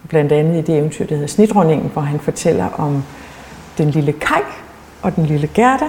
Blandt 0.09 0.33
andet 0.33 0.59
i 0.59 0.61
det 0.61 0.79
eventyr, 0.79 1.07
der 1.07 1.15
hedder 1.15 1.29
Snidronningen, 1.29 1.91
hvor 1.93 2.03
han 2.03 2.21
fortæller 2.21 2.69
om 2.79 3.05
den 3.79 3.91
lille 3.91 4.13
Kai 4.13 4.43
og 5.03 5.17
den 5.17 5.27
lille 5.27 5.49
Gerda. 5.55 5.85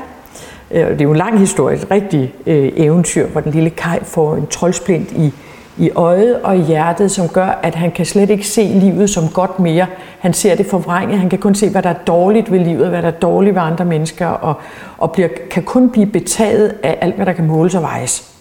Øh, 0.72 0.90
det 0.90 1.02
er 1.02 1.06
jo 1.06 1.12
en 1.12 1.18
lang 1.18 1.40
historie, 1.40 1.78
et 1.78 1.92
rigtigt 1.92 2.32
øh, 2.46 2.72
eventyr, 2.76 3.28
hvor 3.28 3.42
den 3.42 3.52
lille 3.52 3.70
Kai 3.70 4.00
får 4.04 4.36
en 4.36 4.48
troldsplint 4.48 5.12
i, 5.12 5.34
i 5.78 5.92
øjet 5.96 6.42
og 6.42 6.58
i 6.58 6.62
hjertet, 6.62 7.12
som 7.12 7.30
gør, 7.30 7.60
at 7.64 7.76
han 7.76 7.92
kan 7.92 8.06
slet 8.06 8.30
ikke 8.30 8.48
se 8.48 8.64
livet 8.64 9.10
som 9.10 9.30
godt 9.30 9.60
mere. 9.60 9.86
Han 10.20 10.34
ser 10.34 10.56
det 10.56 10.66
forvrænget, 10.66 11.20
han 11.20 11.30
kan 11.30 11.40
kun 11.40 11.56
se, 11.56 11.70
hvad 11.70 11.84
der 11.84 11.90
er 11.90 12.04
dårligt 12.08 12.52
ved 12.52 12.60
livet, 12.60 12.90
hvad 12.90 13.02
der 13.02 13.08
er 13.08 13.12
dårligt 13.12 13.56
ved 13.56 13.62
andre 13.62 13.86
mennesker, 13.86 14.28
og, 14.28 14.56
og 14.98 15.12
bliver, 15.12 15.30
kan 15.52 15.64
kun 15.64 15.90
blive 15.90 16.06
betaget 16.06 16.74
af 16.84 16.98
alt, 17.02 17.16
hvad 17.16 17.26
der 17.26 17.34
kan 17.34 17.46
måles 17.48 17.76
og 17.76 17.82
vejes. 17.82 18.32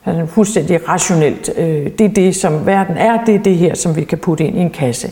Han 0.00 0.16
er 0.16 0.26
fuldstændig 0.26 0.88
rationelt. 0.88 1.50
Øh, 1.56 1.90
det 1.98 2.00
er 2.00 2.08
det, 2.08 2.36
som 2.36 2.66
verden 2.66 2.96
er, 2.96 3.24
det 3.24 3.34
er 3.34 3.38
det 3.38 3.56
her, 3.56 3.74
som 3.74 3.96
vi 3.96 4.04
kan 4.04 4.18
putte 4.18 4.44
ind 4.44 4.56
i 4.56 4.60
en 4.60 4.70
kasse. 4.70 5.10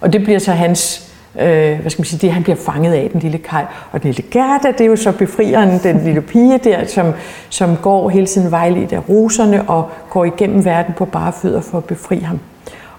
Og 0.00 0.12
det 0.12 0.24
bliver 0.24 0.38
så 0.38 0.52
hans 0.52 1.13
øh, 1.40 1.80
hvad 1.80 1.90
skal 1.90 2.00
man 2.00 2.06
sige, 2.06 2.20
det 2.20 2.32
han 2.32 2.42
bliver 2.42 2.56
fanget 2.56 2.92
af, 2.92 3.10
den 3.12 3.20
lille 3.20 3.38
Kai. 3.38 3.62
Og 3.92 4.02
den 4.02 4.10
lille 4.10 4.30
Gerda, 4.30 4.72
det 4.72 4.80
er 4.80 4.84
jo 4.84 4.96
så 4.96 5.12
befrieren, 5.12 5.80
den 5.82 6.04
lille 6.04 6.20
pige 6.20 6.58
der, 6.58 6.86
som, 6.86 7.12
som 7.48 7.76
går 7.76 8.08
hele 8.08 8.26
tiden 8.26 8.50
vejledt 8.50 8.92
af 8.92 9.08
roserne 9.08 9.68
og 9.68 9.90
går 10.10 10.24
igennem 10.24 10.64
verden 10.64 10.94
på 10.94 11.04
bare 11.04 11.32
fødder 11.32 11.60
for 11.60 11.78
at 11.78 11.84
befri 11.84 12.18
ham. 12.18 12.40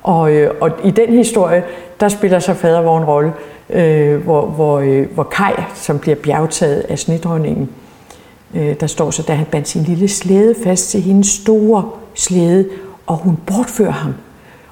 Og, 0.04 0.32
øh, 0.32 0.52
og 0.62 0.72
i 0.84 0.92
den 0.92 1.10
historie, 1.10 1.64
der 2.00 2.08
spiller 2.08 2.40
så 2.40 2.54
fadervogn 2.54 3.02
en 3.02 3.08
rolle, 3.08 3.34
øh, 3.70 4.24
hvor, 4.24 4.46
hvor, 4.46 4.80
øh, 4.80 5.14
hvor 5.14 5.24
Kai, 5.24 5.54
som 5.76 6.00
bliver 6.00 6.16
bjergtaget 6.16 6.80
af 6.90 7.00
snedronningen, 7.00 7.70
øh, 8.54 8.76
der 8.80 8.88
står 8.88 9.12
så, 9.12 9.24
da 9.24 9.34
han 9.34 9.46
bandt 9.46 9.68
sin 9.68 9.84
lille 9.84 10.08
slæde 10.08 10.56
fast 10.64 10.90
til 10.90 11.02
hendes 11.02 11.28
store 11.28 11.90
slæde, 12.14 12.70
og 13.08 13.18
hun 13.18 13.38
bortfører 13.46 13.92
ham. 13.92 14.14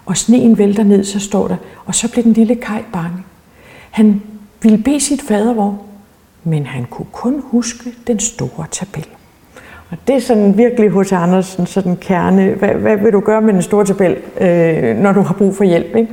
Og 0.05 0.17
sneen 0.17 0.57
vælter 0.57 0.83
ned, 0.83 1.03
så 1.03 1.19
står 1.19 1.47
der, 1.47 1.55
og 1.85 1.95
så 1.95 2.11
bliver 2.11 2.23
den 2.23 2.33
lille 2.33 2.55
Kai 2.55 2.81
bange. 2.93 3.17
Han 3.93 4.21
ville 4.61 4.77
bede 4.77 4.99
sit 4.99 5.21
fadervor, 5.21 5.81
men 6.43 6.65
han 6.65 6.85
kunne 6.85 7.07
kun 7.11 7.43
huske 7.43 7.89
den 8.07 8.19
store 8.19 8.65
tabel. 8.71 9.05
Og 9.89 9.97
det 10.07 10.15
er 10.15 10.19
sådan 10.19 10.57
virkelig 10.57 10.89
hos 10.89 11.11
Andersen, 11.11 11.65
sådan 11.65 11.95
kerne. 11.95 12.53
Hvad, 12.53 12.69
hvad 12.69 12.97
vil 12.97 13.13
du 13.13 13.19
gøre 13.19 13.41
med 13.41 13.53
den 13.53 13.61
store 13.61 13.85
tabel, 13.85 14.17
øh, 14.41 14.97
når 14.97 15.13
du 15.13 15.21
har 15.21 15.33
brug 15.33 15.55
for 15.55 15.63
hjælp? 15.63 15.95
Ikke? 15.95 16.09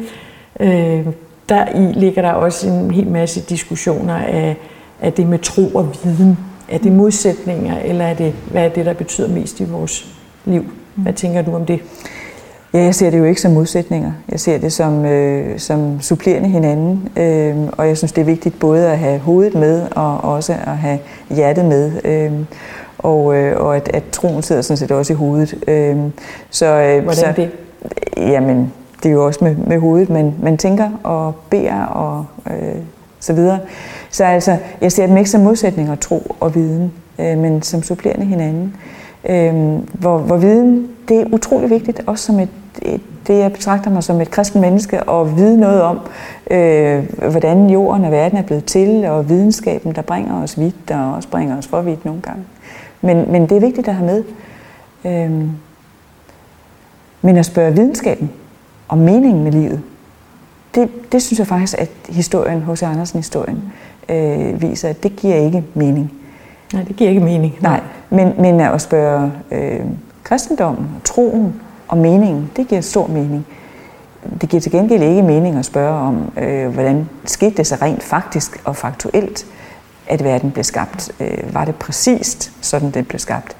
Øh, 0.60 1.06
der 1.48 1.66
i 1.68 1.92
ligger 1.92 2.22
der 2.22 2.32
også 2.32 2.68
en 2.68 2.90
hel 2.90 3.06
masse 3.06 3.40
diskussioner 3.40 4.16
af, 4.16 4.56
af 5.00 5.12
det 5.12 5.26
med 5.26 5.38
tro 5.38 5.68
og 5.68 5.88
viden. 6.04 6.38
Er 6.68 6.78
det 6.78 6.92
modsætninger, 6.92 7.78
eller 7.78 8.04
er 8.04 8.14
det, 8.14 8.34
hvad 8.50 8.64
er 8.64 8.68
det, 8.68 8.86
der 8.86 8.94
betyder 8.94 9.28
mest 9.28 9.60
i 9.60 9.64
vores 9.64 10.06
liv? 10.44 10.64
Hvad 10.94 11.12
tænker 11.12 11.42
du 11.42 11.54
om 11.54 11.66
det? 11.66 11.80
Ja, 12.74 12.78
jeg 12.78 12.94
ser 12.94 13.10
det 13.10 13.18
jo 13.18 13.24
ikke 13.24 13.40
som 13.40 13.52
modsætninger. 13.52 14.12
Jeg 14.30 14.40
ser 14.40 14.58
det 14.58 14.72
som, 14.72 15.04
øh, 15.04 15.58
som 15.58 16.00
supplerende 16.00 16.48
hinanden. 16.48 17.08
Øh, 17.16 17.56
og 17.72 17.88
jeg 17.88 17.96
synes, 17.96 18.12
det 18.12 18.20
er 18.20 18.26
vigtigt 18.26 18.58
både 18.58 18.88
at 18.88 18.98
have 18.98 19.18
hovedet 19.18 19.54
med 19.54 19.86
og 19.90 20.24
også 20.24 20.52
at 20.52 20.76
have 20.76 20.98
hjertet 21.30 21.64
med. 21.64 21.92
Øh, 22.04 22.32
og, 22.98 23.36
øh, 23.36 23.60
og 23.60 23.76
at, 23.76 23.90
at 23.94 24.02
troen 24.12 24.42
sidder 24.42 24.62
sådan 24.62 24.76
set 24.76 24.90
også 24.90 25.12
i 25.12 25.16
hovedet. 25.16 25.54
Øh, 25.68 25.96
så, 26.50 26.66
øh, 26.66 27.02
Hvordan 27.02 27.14
så, 27.14 27.32
det? 27.36 27.50
Jamen, 28.16 28.72
det 29.02 29.08
er 29.08 29.12
jo 29.12 29.26
også 29.26 29.44
med, 29.44 29.56
med 29.56 29.78
hovedet. 29.78 30.10
Man, 30.10 30.34
man 30.42 30.58
tænker 30.58 30.90
og 31.02 31.34
beder 31.50 31.82
og 31.82 32.26
øh, 32.46 32.82
så 33.20 33.32
videre. 33.32 33.58
Så 34.10 34.24
altså, 34.24 34.56
jeg 34.80 34.92
ser 34.92 35.06
dem 35.06 35.16
ikke 35.16 35.30
som 35.30 35.40
modsætninger, 35.40 35.94
tro 35.94 36.36
og 36.40 36.54
viden, 36.54 36.92
øh, 37.18 37.38
men 37.38 37.62
som 37.62 37.82
supplerende 37.82 38.26
hinanden. 38.26 38.76
Øh, 39.28 39.54
hvor, 39.92 40.18
hvor 40.18 40.36
viden, 40.36 40.88
det 41.08 41.20
er 41.20 41.24
utrolig 41.32 41.70
vigtigt, 41.70 42.02
også 42.06 42.24
som 42.24 42.40
et 42.40 42.48
det, 43.26 43.38
jeg 43.38 43.52
betragter 43.52 43.90
mig 43.90 44.02
som 44.02 44.20
et 44.20 44.30
kristen 44.30 44.60
menneske, 44.60 45.02
og 45.02 45.36
vide 45.36 45.60
noget 45.60 45.82
om, 45.82 46.00
øh, 46.50 47.04
hvordan 47.30 47.70
jorden 47.70 48.04
og 48.04 48.10
verden 48.10 48.38
er 48.38 48.42
blevet 48.42 48.64
til, 48.64 49.04
og 49.04 49.28
videnskaben, 49.28 49.94
der 49.94 50.02
bringer 50.02 50.42
os 50.42 50.58
vidt, 50.58 50.90
og 50.90 51.14
også 51.14 51.28
bringer 51.28 51.58
os 51.58 51.66
for 51.66 51.82
vidt 51.82 52.04
nogle 52.04 52.20
gange. 52.20 52.44
Men, 53.00 53.32
men 53.32 53.46
det 53.46 53.56
er 53.56 53.60
vigtigt 53.60 53.88
at 53.88 53.94
have 53.94 54.06
med. 54.06 54.24
Øh, 55.04 55.48
men 57.22 57.36
at 57.36 57.46
spørge 57.46 57.74
videnskaben 57.74 58.30
om 58.88 58.98
meningen 58.98 59.44
med 59.44 59.52
livet, 59.52 59.80
det, 60.74 61.12
det 61.12 61.22
synes 61.22 61.38
jeg 61.38 61.46
faktisk, 61.46 61.74
at 61.78 61.90
historien, 62.08 62.62
hos 62.62 62.82
Andersen-historien, 62.82 63.72
øh, 64.08 64.62
viser, 64.62 64.88
at 64.88 65.02
det 65.02 65.16
giver 65.16 65.34
ikke 65.34 65.64
mening. 65.74 66.12
Nej, 66.72 66.82
det 66.82 66.96
giver 66.96 67.10
ikke 67.10 67.22
mening. 67.22 67.54
Nej, 67.60 67.80
men, 68.10 68.32
men 68.38 68.60
at 68.60 68.80
spørge 68.80 69.32
øh, 69.50 69.80
kristendommen 70.24 70.86
og 70.96 71.04
troen 71.04 71.54
og 71.90 71.98
meningen, 71.98 72.50
det 72.56 72.68
giver 72.68 72.80
stor 72.80 73.06
mening. 73.06 73.46
Det 74.40 74.48
giver 74.48 74.60
til 74.60 74.72
gengæld 74.72 75.02
ikke 75.02 75.22
mening 75.22 75.56
at 75.56 75.64
spørge 75.64 75.94
om, 75.94 76.32
øh, 76.38 76.68
hvordan 76.68 77.08
skete 77.24 77.56
det 77.56 77.66
så 77.66 77.74
rent 77.82 78.02
faktisk 78.02 78.60
og 78.64 78.76
faktuelt, 78.76 79.46
at 80.06 80.24
verden 80.24 80.50
blev 80.50 80.64
skabt. 80.64 81.12
Øh, 81.20 81.54
var 81.54 81.64
det 81.64 81.74
præcist, 81.74 82.52
sådan 82.60 82.90
den 82.90 83.04
blev 83.04 83.18
skabt? 83.18 83.56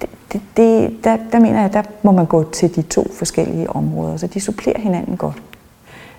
Det, 0.00 0.10
det, 0.32 0.40
det, 0.56 0.96
der, 1.04 1.16
der 1.32 1.40
mener 1.40 1.60
jeg, 1.60 1.72
der 1.72 1.82
må 2.02 2.12
man 2.12 2.26
gå 2.26 2.50
til 2.50 2.76
de 2.76 2.82
to 2.82 3.10
forskellige 3.14 3.70
områder, 3.70 4.16
så 4.16 4.26
de 4.26 4.40
supplerer 4.40 4.80
hinanden 4.80 5.16
godt. 5.16 5.42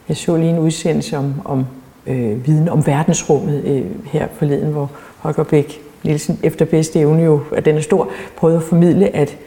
Jeg 0.10 0.18
så 0.18 0.36
lige 0.36 0.50
en 0.50 0.60
udsendelse 0.60 1.18
om, 1.18 1.34
om 1.46 1.66
øh, 2.08 2.48
viden 2.48 2.70
om 2.70 2.88
verdensrummet 2.88 3.64
øh, 3.64 3.86
her 4.06 4.28
forleden, 4.34 4.72
hvor 4.72 4.92
Holger 5.18 5.44
Bæk 5.44 5.82
Nielsen 6.04 6.40
efter 6.44 6.66
bedste 6.66 7.00
evne 7.00 7.24
jo, 7.24 7.42
at 7.56 7.66
den 7.66 7.78
er 7.78 7.82
stor, 7.82 8.10
prøvede 8.36 8.58
at 8.58 8.64
formidle, 8.64 9.16
at 9.16 9.38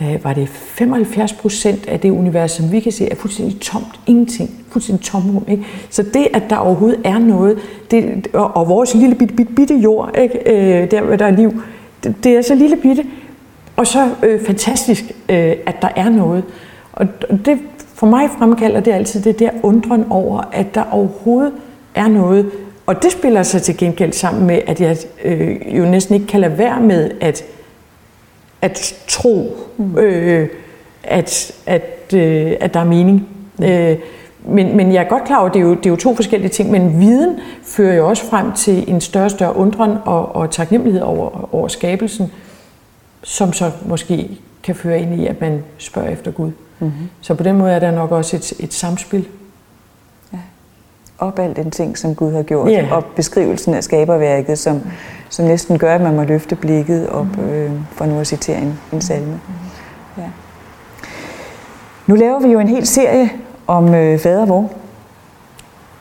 øh, 0.00 0.24
var 0.24 0.32
det 0.32 0.48
75 0.48 1.32
procent 1.32 1.88
af 1.88 2.00
det 2.00 2.10
univers, 2.10 2.52
som 2.52 2.72
vi 2.72 2.80
kan 2.80 2.92
se, 2.92 3.08
er 3.10 3.14
fuldstændig 3.14 3.60
tomt. 3.60 4.00
Ingenting. 4.06 4.50
Fuldstændig 4.70 5.04
tomrum. 5.04 5.44
Ikke? 5.48 5.66
Så 5.90 6.02
det, 6.02 6.28
at 6.34 6.42
der 6.50 6.56
overhovedet 6.56 7.00
er 7.04 7.18
noget, 7.18 7.58
det, 7.90 8.26
og, 8.32 8.56
og 8.56 8.68
vores 8.68 8.94
lille 8.94 9.14
bitte, 9.14 9.34
bitte, 9.34 9.52
bitte 9.52 9.74
jord, 9.74 10.16
ikke? 10.18 10.38
Øh, 10.46 10.90
der 10.90 11.02
hvor 11.02 11.16
der 11.16 11.26
er 11.26 11.30
liv, 11.30 11.62
det, 12.04 12.14
det 12.24 12.36
er 12.36 12.42
så 12.42 12.54
lille 12.54 12.76
bitte, 12.76 13.04
og 13.76 13.86
så 13.86 14.10
øh, 14.22 14.40
fantastisk, 14.40 15.04
øh, 15.28 15.52
at 15.66 15.82
der 15.82 15.88
er 15.96 16.08
noget. 16.08 16.44
Og 16.92 17.06
det 17.46 17.58
for 17.94 18.06
mig 18.06 18.28
fremkalder 18.38 18.80
det 18.80 18.92
altid 18.92 19.20
det 19.20 19.38
der 19.38 19.50
undren 19.62 20.04
over, 20.10 20.42
at 20.52 20.74
der 20.74 20.84
overhovedet 20.90 21.52
er 21.94 22.08
noget. 22.08 22.50
Og 22.86 23.02
det 23.02 23.12
spiller 23.12 23.42
sig 23.42 23.62
til 23.62 23.76
gengæld 23.76 24.12
sammen 24.12 24.46
med, 24.46 24.60
at 24.66 24.80
jeg 24.80 24.96
øh, 25.24 25.78
jo 25.78 25.84
næsten 25.84 26.14
ikke 26.14 26.26
kan 26.26 26.40
lade 26.40 26.58
være 26.58 26.80
med 26.80 27.10
at, 27.20 27.44
at 28.64 28.94
tro, 29.08 29.56
øh, 29.98 30.48
at, 31.02 31.52
at, 31.66 32.14
øh, 32.14 32.52
at 32.60 32.74
der 32.74 32.80
er 32.80 32.84
mening. 32.84 33.28
Mm. 33.58 33.64
Øh, 33.64 33.98
men, 34.44 34.76
men 34.76 34.92
jeg 34.92 35.04
er 35.04 35.08
godt 35.08 35.24
klar 35.24 35.38
over, 35.38 35.48
at 35.48 35.54
det 35.54 35.60
er, 35.60 35.64
jo, 35.64 35.74
det 35.74 35.86
er 35.86 35.90
jo 35.90 35.96
to 35.96 36.14
forskellige 36.14 36.48
ting, 36.48 36.70
men 36.70 37.00
viden 37.00 37.36
fører 37.62 37.94
jo 37.94 38.08
også 38.08 38.24
frem 38.24 38.52
til 38.52 38.90
en 38.90 39.00
større 39.00 39.24
og 39.24 39.30
større 39.30 39.56
undren 39.56 39.96
og, 40.04 40.36
og 40.36 40.50
taknemmelighed 40.50 41.02
over, 41.02 41.54
over 41.54 41.68
skabelsen, 41.68 42.32
som 43.22 43.52
så 43.52 43.70
måske 43.86 44.30
kan 44.62 44.74
føre 44.74 45.00
ind 45.00 45.20
i, 45.20 45.26
at 45.26 45.40
man 45.40 45.64
spørger 45.78 46.08
efter 46.08 46.30
Gud. 46.30 46.50
Mm-hmm. 46.78 47.08
Så 47.20 47.34
på 47.34 47.42
den 47.42 47.58
måde 47.58 47.72
er 47.72 47.78
der 47.78 47.90
nok 47.90 48.12
også 48.12 48.36
et, 48.36 48.52
et 48.60 48.74
samspil. 48.74 49.26
Op 51.18 51.38
alt 51.38 51.56
den 51.56 51.70
ting, 51.70 51.98
som 51.98 52.14
Gud 52.14 52.32
har 52.32 52.42
gjort, 52.42 52.68
yeah. 52.72 52.92
og 52.92 53.04
beskrivelsen 53.04 53.74
af 53.74 53.84
skaberværket, 53.84 54.58
som, 54.58 54.80
som 55.28 55.44
næsten 55.44 55.78
gør, 55.78 55.94
at 55.94 56.00
man 56.00 56.16
må 56.16 56.24
løfte 56.24 56.56
blikket 56.56 57.08
op, 57.08 57.26
mm-hmm. 57.26 57.52
øh, 57.52 57.70
for 57.92 58.06
nu 58.06 58.20
at 58.20 58.26
citere 58.26 58.58
en, 58.58 58.78
en 58.92 59.00
salme. 59.00 59.26
Mm-hmm. 59.26 60.22
Ja. 60.22 60.28
Nu 62.06 62.14
laver 62.14 62.40
vi 62.40 62.48
jo 62.48 62.58
en 62.58 62.68
hel 62.68 62.86
serie 62.86 63.30
om 63.66 63.94
øh, 63.94 64.18
fader 64.18 64.46
vor. 64.46 64.70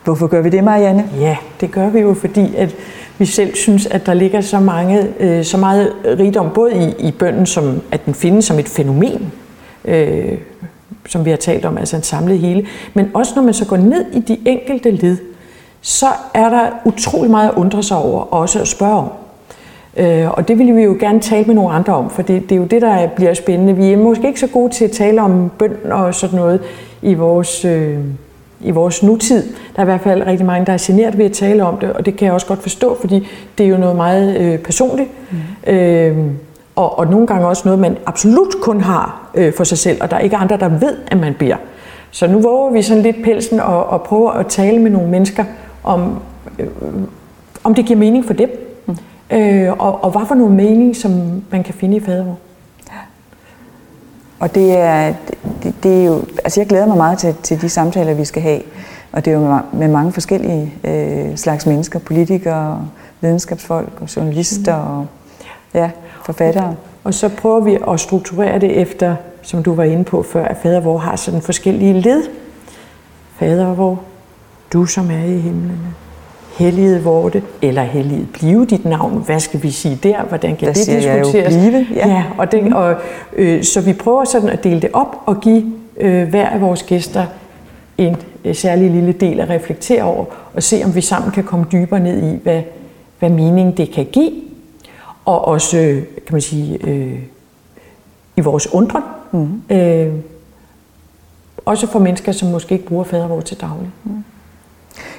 Hvorfor 0.03 0.27
gør 0.27 0.41
vi 0.41 0.49
det, 0.49 0.63
Marianne? 0.63 1.09
Ja, 1.19 1.37
det 1.61 1.71
gør 1.71 1.89
vi 1.89 1.99
jo, 1.99 2.13
fordi 2.13 2.55
at 2.55 2.75
vi 3.17 3.25
selv 3.25 3.55
synes, 3.55 3.85
at 3.85 4.05
der 4.05 4.13
ligger 4.13 4.41
så, 4.41 4.59
mange, 4.59 5.07
øh, 5.19 5.43
så 5.43 5.57
meget 5.57 5.93
rigdom, 6.05 6.49
både 6.55 6.73
i, 6.75 7.07
i 7.07 7.11
bønden, 7.11 7.45
som 7.45 7.81
at 7.91 8.05
den 8.05 8.13
findes 8.13 8.45
som 8.45 8.59
et 8.59 8.69
fænomen, 8.69 9.31
øh, 9.85 10.37
som 11.07 11.25
vi 11.25 11.29
har 11.29 11.37
talt 11.37 11.65
om, 11.65 11.77
altså 11.77 11.95
en 11.95 12.03
samlet 12.03 12.39
hele. 12.39 12.65
Men 12.93 13.11
også 13.13 13.33
når 13.35 13.43
man 13.43 13.53
så 13.53 13.65
går 13.65 13.77
ned 13.77 14.05
i 14.13 14.19
de 14.19 14.37
enkelte 14.45 14.91
led, 14.91 15.17
så 15.81 16.07
er 16.33 16.49
der 16.49 16.69
utrolig 16.85 17.31
meget 17.31 17.49
at 17.49 17.55
undre 17.55 17.83
sig 17.83 17.97
over, 17.97 18.21
og 18.21 18.39
også 18.39 18.61
at 18.61 18.67
spørge 18.67 18.97
om. 18.97 19.09
Øh, 19.97 20.31
og 20.31 20.47
det 20.47 20.59
vil 20.59 20.75
vi 20.75 20.81
jo 20.81 20.97
gerne 20.99 21.19
tale 21.19 21.45
med 21.45 21.55
nogle 21.55 21.73
andre 21.73 21.95
om, 21.95 22.09
for 22.09 22.21
det, 22.21 22.41
det 22.41 22.51
er 22.51 22.59
jo 22.59 22.65
det, 22.65 22.81
der 22.81 23.07
bliver 23.07 23.33
spændende. 23.33 23.75
Vi 23.75 23.91
er 23.91 23.97
måske 23.97 24.27
ikke 24.27 24.39
så 24.39 24.47
gode 24.47 24.73
til 24.73 24.85
at 24.85 24.91
tale 24.91 25.21
om 25.21 25.51
bøn 25.59 25.91
og 25.91 26.15
sådan 26.15 26.35
noget 26.39 26.59
i 27.01 27.13
vores, 27.13 27.65
øh, 27.65 27.97
i 28.61 28.71
vores 28.71 29.03
nutid. 29.03 29.43
Der 29.43 29.79
er 29.79 29.81
i 29.81 29.85
hvert 29.85 30.01
fald 30.01 30.27
rigtig 30.27 30.45
mange, 30.45 30.65
der 30.65 30.73
er 30.73 30.77
generet 30.81 31.17
ved 31.17 31.25
at 31.25 31.31
tale 31.31 31.63
om 31.63 31.77
det, 31.77 31.93
og 31.93 32.05
det 32.05 32.15
kan 32.15 32.25
jeg 32.25 32.33
også 32.33 32.47
godt 32.47 32.61
forstå, 32.61 32.97
fordi 33.01 33.27
det 33.57 33.63
er 33.63 33.67
jo 33.69 33.77
noget 33.77 33.95
meget 33.95 34.37
øh, 34.37 34.59
personligt. 34.59 35.09
Mm. 35.31 35.73
Øh, 35.73 36.17
og, 36.75 36.99
og 36.99 37.07
nogle 37.07 37.27
gange 37.27 37.47
også 37.47 37.61
noget, 37.65 37.79
man 37.79 37.97
absolut 38.05 38.61
kun 38.61 38.81
har 38.81 39.29
øh, 39.33 39.53
for 39.53 39.63
sig 39.63 39.77
selv, 39.77 40.01
og 40.01 40.11
der 40.11 40.17
er 40.17 40.21
ikke 40.21 40.35
andre, 40.35 40.57
der 40.57 40.67
ved, 40.67 40.97
at 41.07 41.17
man 41.17 41.33
beder. 41.39 41.57
Så 42.11 42.27
nu 42.27 42.39
våger 42.39 42.71
vi 42.71 42.81
sådan 42.81 43.03
lidt 43.03 43.23
pelsen 43.23 43.59
og, 43.59 43.85
og 43.85 44.03
prøver 44.03 44.31
at 44.31 44.47
tale 44.47 44.79
med 44.79 44.91
nogle 44.91 45.09
mennesker 45.09 45.45
om, 45.83 46.19
øh, 46.59 46.67
om 47.63 47.75
det 47.75 47.85
giver 47.85 47.99
mening 47.99 48.25
for 48.25 48.33
dem, 48.33 48.49
mm. 48.85 48.97
øh, 49.37 49.71
og, 49.79 50.03
og 50.03 50.11
hvad 50.11 50.21
for 50.27 50.35
nogle 50.35 50.55
mening, 50.55 50.95
som 50.95 51.43
man 51.51 51.63
kan 51.63 51.73
finde 51.73 51.97
i 51.97 51.99
fadervor. 51.99 52.37
Og 54.39 54.55
det 54.55 54.77
er, 54.77 55.13
det, 55.63 55.73
det 55.83 56.01
er 56.01 56.05
jo, 56.05 56.21
altså 56.43 56.59
jeg 56.61 56.67
glæder 56.67 56.85
mig 56.85 56.97
meget 56.97 57.17
til, 57.17 57.35
til 57.43 57.61
de 57.61 57.69
samtaler, 57.69 58.13
vi 58.13 58.25
skal 58.25 58.41
have, 58.41 58.61
og 59.11 59.25
det 59.25 59.33
er 59.33 59.35
jo 59.35 59.47
med, 59.47 59.59
med 59.73 59.87
mange 59.87 60.11
forskellige 60.11 60.73
øh, 60.83 61.35
slags 61.37 61.65
mennesker, 61.65 61.99
politikere, 61.99 62.87
videnskabsfolk 63.21 64.01
og 64.01 64.15
journalister 64.15 64.83
mm. 64.83 64.97
og 64.97 65.07
ja, 65.73 65.89
forfattere. 66.25 66.75
Og 67.03 67.13
så 67.13 67.29
prøver 67.29 67.59
vi 67.59 67.77
at 67.91 67.99
strukturere 67.99 68.59
det 68.59 68.81
efter, 68.81 69.15
som 69.41 69.63
du 69.63 69.73
var 69.73 69.83
inde 69.83 70.03
på 70.03 70.23
før, 70.23 70.45
at 70.45 70.57
fader 70.63 70.79
vor 70.79 70.97
har 70.97 71.15
sådan 71.15 71.41
forskellige 71.41 72.01
led. 72.01 72.23
Fader 73.39 73.73
vor, 73.73 74.01
du 74.73 74.85
som 74.85 75.11
er 75.11 75.23
i 75.23 75.37
himlene. 75.37 75.77
Helliget 76.57 77.05
vorte, 77.05 77.43
eller 77.61 77.83
helliget 77.83 78.27
blive 78.33 78.65
dit 78.65 78.85
navn. 78.85 79.23
Hvad 79.25 79.39
skal 79.39 79.63
vi 79.63 79.71
sige 79.71 79.99
der? 80.03 80.23
Hvordan 80.23 80.55
kan 80.55 80.67
der 80.67 80.73
det 80.73 80.75
diskuteres? 80.75 81.05
Jeg 81.05 81.53
jo 81.53 81.71
blive, 81.71 81.87
ja. 81.95 82.07
ja 82.07 82.23
og 82.37 82.51
det, 82.51 82.73
og, 82.73 82.95
øh, 83.33 83.63
så 83.63 83.81
vi 83.81 83.93
prøver 83.93 84.23
sådan 84.23 84.49
at 84.49 84.63
dele 84.63 84.81
det 84.81 84.89
op 84.93 85.15
og 85.25 85.41
give 85.41 85.63
øh, 85.97 86.29
hver 86.29 86.49
af 86.49 86.61
vores 86.61 86.83
gæster 86.83 87.25
en 87.97 88.15
øh, 88.45 88.55
særlig 88.55 88.91
lille 88.91 89.11
del 89.11 89.39
at 89.39 89.49
reflektere 89.49 90.03
over, 90.03 90.25
og 90.53 90.63
se 90.63 90.81
om 90.85 90.95
vi 90.95 91.01
sammen 91.01 91.31
kan 91.31 91.43
komme 91.43 91.65
dybere 91.71 91.99
ned 91.99 92.33
i, 92.33 92.39
hvad, 92.43 92.61
hvad 93.19 93.29
mening 93.29 93.77
det 93.77 93.91
kan 93.91 94.05
give, 94.05 94.31
og 95.25 95.47
også, 95.47 96.01
kan 96.25 96.33
man 96.33 96.41
sige, 96.41 96.87
øh, 96.87 97.19
i 98.35 98.41
vores 98.41 98.73
undren. 98.73 99.03
Mm. 99.31 99.61
Øh, 99.75 100.13
også 101.65 101.87
for 101.87 101.99
mennesker, 101.99 102.31
som 102.31 102.49
måske 102.49 102.73
ikke 102.73 102.85
bruger 102.85 103.03
fadervor 103.03 103.41
til 103.41 103.61
daglig. 103.61 103.91
Mm. 104.03 104.23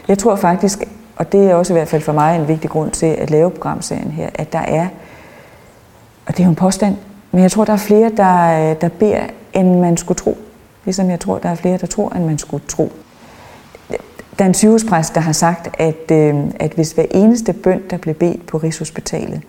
Jeg 0.08 0.18
tror 0.18 0.36
faktisk, 0.36 0.84
og 1.16 1.32
det 1.32 1.50
er 1.50 1.54
også 1.54 1.72
i 1.72 1.76
hvert 1.76 1.88
fald 1.88 2.02
for 2.02 2.12
mig 2.12 2.36
en 2.36 2.48
vigtig 2.48 2.70
grund 2.70 2.90
til 2.90 3.06
at 3.06 3.30
lave 3.30 3.50
programserien 3.50 4.10
her, 4.10 4.30
at 4.34 4.52
der 4.52 4.58
er, 4.58 4.88
og 6.26 6.36
det 6.36 6.40
er 6.40 6.44
jo 6.44 6.50
en 6.50 6.56
påstand, 6.56 6.96
men 7.30 7.42
jeg 7.42 7.50
tror, 7.50 7.64
der 7.64 7.72
er 7.72 7.76
flere, 7.76 8.10
der, 8.16 8.74
der 8.74 8.88
beder, 8.88 9.26
end 9.52 9.80
man 9.80 9.96
skulle 9.96 10.18
tro. 10.18 10.38
Ligesom 10.84 11.10
jeg 11.10 11.20
tror, 11.20 11.38
der 11.38 11.48
er 11.48 11.54
flere, 11.54 11.78
der 11.78 11.86
tror, 11.86 12.10
end 12.10 12.24
man 12.24 12.38
skulle 12.38 12.64
tro. 12.68 12.92
Der 14.38 14.44
er 14.44 14.48
en 14.48 14.54
sygehuspræst, 14.54 15.14
der 15.14 15.20
har 15.20 15.32
sagt, 15.32 15.68
at, 15.78 16.10
øh, 16.10 16.34
at 16.60 16.72
hvis 16.72 16.92
hver 16.92 17.04
eneste 17.10 17.52
bøn, 17.52 17.82
der 17.90 17.96
blev 17.96 18.14
bedt 18.14 18.46
på 18.46 18.58
Rigshospitalet, 18.58 19.42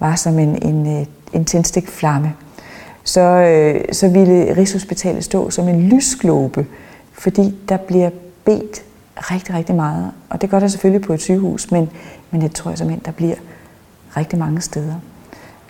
var 0.00 0.16
som 0.16 0.38
en, 0.38 0.62
en, 0.62 0.98
øh, 1.00 1.06
en 1.32 1.44
tændstikflamme, 1.44 2.34
så, 3.04 3.20
øh, 3.20 3.84
så 3.92 4.08
ville 4.08 4.56
Rigshospitalet 4.56 5.24
stå 5.24 5.50
som 5.50 5.68
en 5.68 5.88
lysglobe, 5.88 6.66
fordi 7.12 7.54
der 7.68 7.76
bliver 7.76 8.10
bedt 8.44 8.82
rigtig, 9.16 9.54
rigtig 9.54 9.74
meget. 9.74 10.10
Og 10.30 10.40
det 10.40 10.50
gør 10.50 10.60
der 10.60 10.68
selvfølgelig 10.68 11.06
på 11.06 11.12
et 11.12 11.20
sygehus, 11.20 11.70
men, 11.70 11.90
men 12.30 12.40
det 12.40 12.52
tror 12.52 12.70
jeg 12.70 12.78
simpelthen, 12.78 13.04
der 13.06 13.12
bliver 13.12 13.34
rigtig 14.16 14.38
mange 14.38 14.60
steder. 14.60 14.94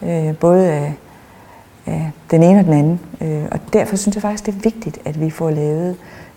Øh, 0.02 0.36
både 0.36 0.68
af, 0.68 0.94
af 1.86 2.10
den 2.30 2.42
ene 2.42 2.58
og 2.58 2.64
den 2.64 2.72
anden. 2.72 3.00
Øh, 3.20 3.44
og 3.50 3.60
derfor 3.72 3.96
synes 3.96 4.14
jeg 4.16 4.22
faktisk, 4.22 4.46
det 4.46 4.54
er 4.54 4.58
vigtigt, 4.58 4.98
at 5.04 5.20
vi 5.20 5.30
får 5.30 5.50
lavet 5.50 5.96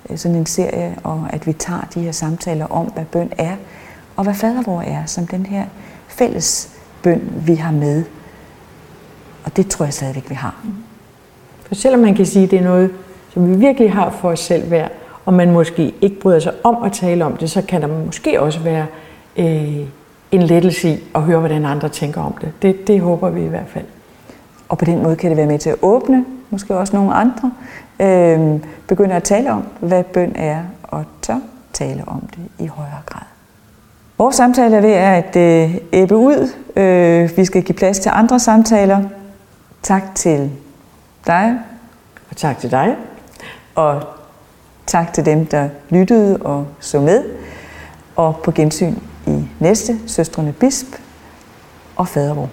øh, 0.10 0.18
sådan 0.18 0.38
en 0.38 0.46
serie, 0.46 0.96
og 1.04 1.28
at 1.30 1.48
vi 1.48 1.54
tager 1.54 1.88
de 1.94 2.02
her 2.02 2.12
samtaler 2.12 2.66
om, 2.66 2.86
hvad 2.86 3.06
bøn 3.06 3.32
er, 3.38 3.56
og 4.16 4.24
hvad 4.24 4.34
fadervor 4.34 4.82
er, 4.82 5.06
som 5.06 5.28
den 5.28 5.46
her 5.46 5.66
fælles 6.08 6.70
bøn, 7.04 7.22
vi 7.46 7.56
har 7.56 7.72
med. 7.72 8.04
Og 9.44 9.58
det 9.58 9.68
tror 9.68 9.86
jeg 9.86 9.94
stadigvæk, 9.94 10.30
vi 10.30 10.36
har. 10.36 10.56
For 11.68 11.76
selvom 11.76 12.02
man 12.02 12.16
kan 12.16 12.26
sige, 12.26 12.46
at 12.46 12.52
det 12.52 12.60
er 12.60 12.64
noget, 12.64 12.92
som 13.34 13.50
vi 13.50 13.56
virkelig 13.56 13.94
har 13.94 14.10
for 14.10 14.30
os 14.30 14.40
selv 14.40 14.72
værd, 14.72 14.92
og 15.26 15.34
man 15.34 15.52
måske 15.52 15.94
ikke 16.02 16.20
bryder 16.20 16.40
sig 16.40 16.54
om 16.64 16.84
at 16.84 16.92
tale 16.92 17.26
om 17.26 17.38
det, 17.38 17.50
så 17.50 17.62
kan 17.62 17.82
der 17.82 17.88
måske 18.06 18.42
også 18.42 18.60
være 18.60 18.86
øh, 19.38 19.86
en 20.32 20.42
lettelse 20.42 20.90
i 20.90 21.04
at 21.16 21.22
høre, 21.22 21.40
hvordan 21.40 21.66
andre 21.66 21.90
tænker 21.90 22.22
om 22.22 22.34
det. 22.42 22.52
det. 22.62 22.88
Det 22.88 23.02
håber 23.02 23.30
vi 23.30 23.44
i 23.44 23.48
hvert 23.48 23.68
fald. 23.68 23.86
Og 24.70 24.78
på 24.78 24.86
den 24.86 25.04
måde 25.04 25.16
kan 25.16 25.30
det 25.30 25.38
være 25.38 25.48
med 25.48 25.60
til 25.60 25.70
at 25.70 25.76
åbne, 25.82 26.26
måske 26.50 26.78
også 26.78 26.96
nogle 26.96 27.14
andre, 27.14 27.52
øh, 28.00 28.60
begynder 28.88 29.16
at 29.16 29.24
tale 29.24 29.52
om, 29.52 29.64
hvad 29.80 30.04
bøn 30.04 30.36
er, 30.36 30.64
og 30.84 31.06
tør 31.22 31.40
tale 31.74 32.04
om 32.08 32.20
det 32.36 32.66
i 32.66 32.68
højere 32.68 33.02
grad. 33.06 33.41
Vores 34.22 34.36
samtale 34.36 34.78
er 34.78 34.82
ved 34.82 34.92
at 34.92 35.36
øh, 35.36 35.76
æbbe 35.94 36.16
ud. 36.16 36.50
Øh, 36.76 37.38
vi 37.38 37.46
skal 37.46 37.64
give 37.64 37.76
plads 37.76 38.00
til 38.00 38.12
andre 38.14 38.40
samtaler. 38.40 39.04
Tak 39.84 40.16
til 40.16 40.52
dig. 41.28 41.60
Og 42.30 42.38
tak 42.38 42.60
til 42.60 42.72
dig. 42.72 42.96
Og 43.76 44.04
tak 44.88 45.14
til 45.14 45.26
dem, 45.26 45.46
der 45.46 45.70
lyttede 45.90 46.38
og 46.38 46.68
så 46.80 47.00
med. 47.00 47.24
Og 48.16 48.40
på 48.44 48.52
gensyn 48.52 48.96
i 49.28 49.48
næste 49.60 50.00
Søstrene 50.08 50.54
Bisp 50.54 50.88
og 51.96 52.08
Fadervor. 52.08 52.50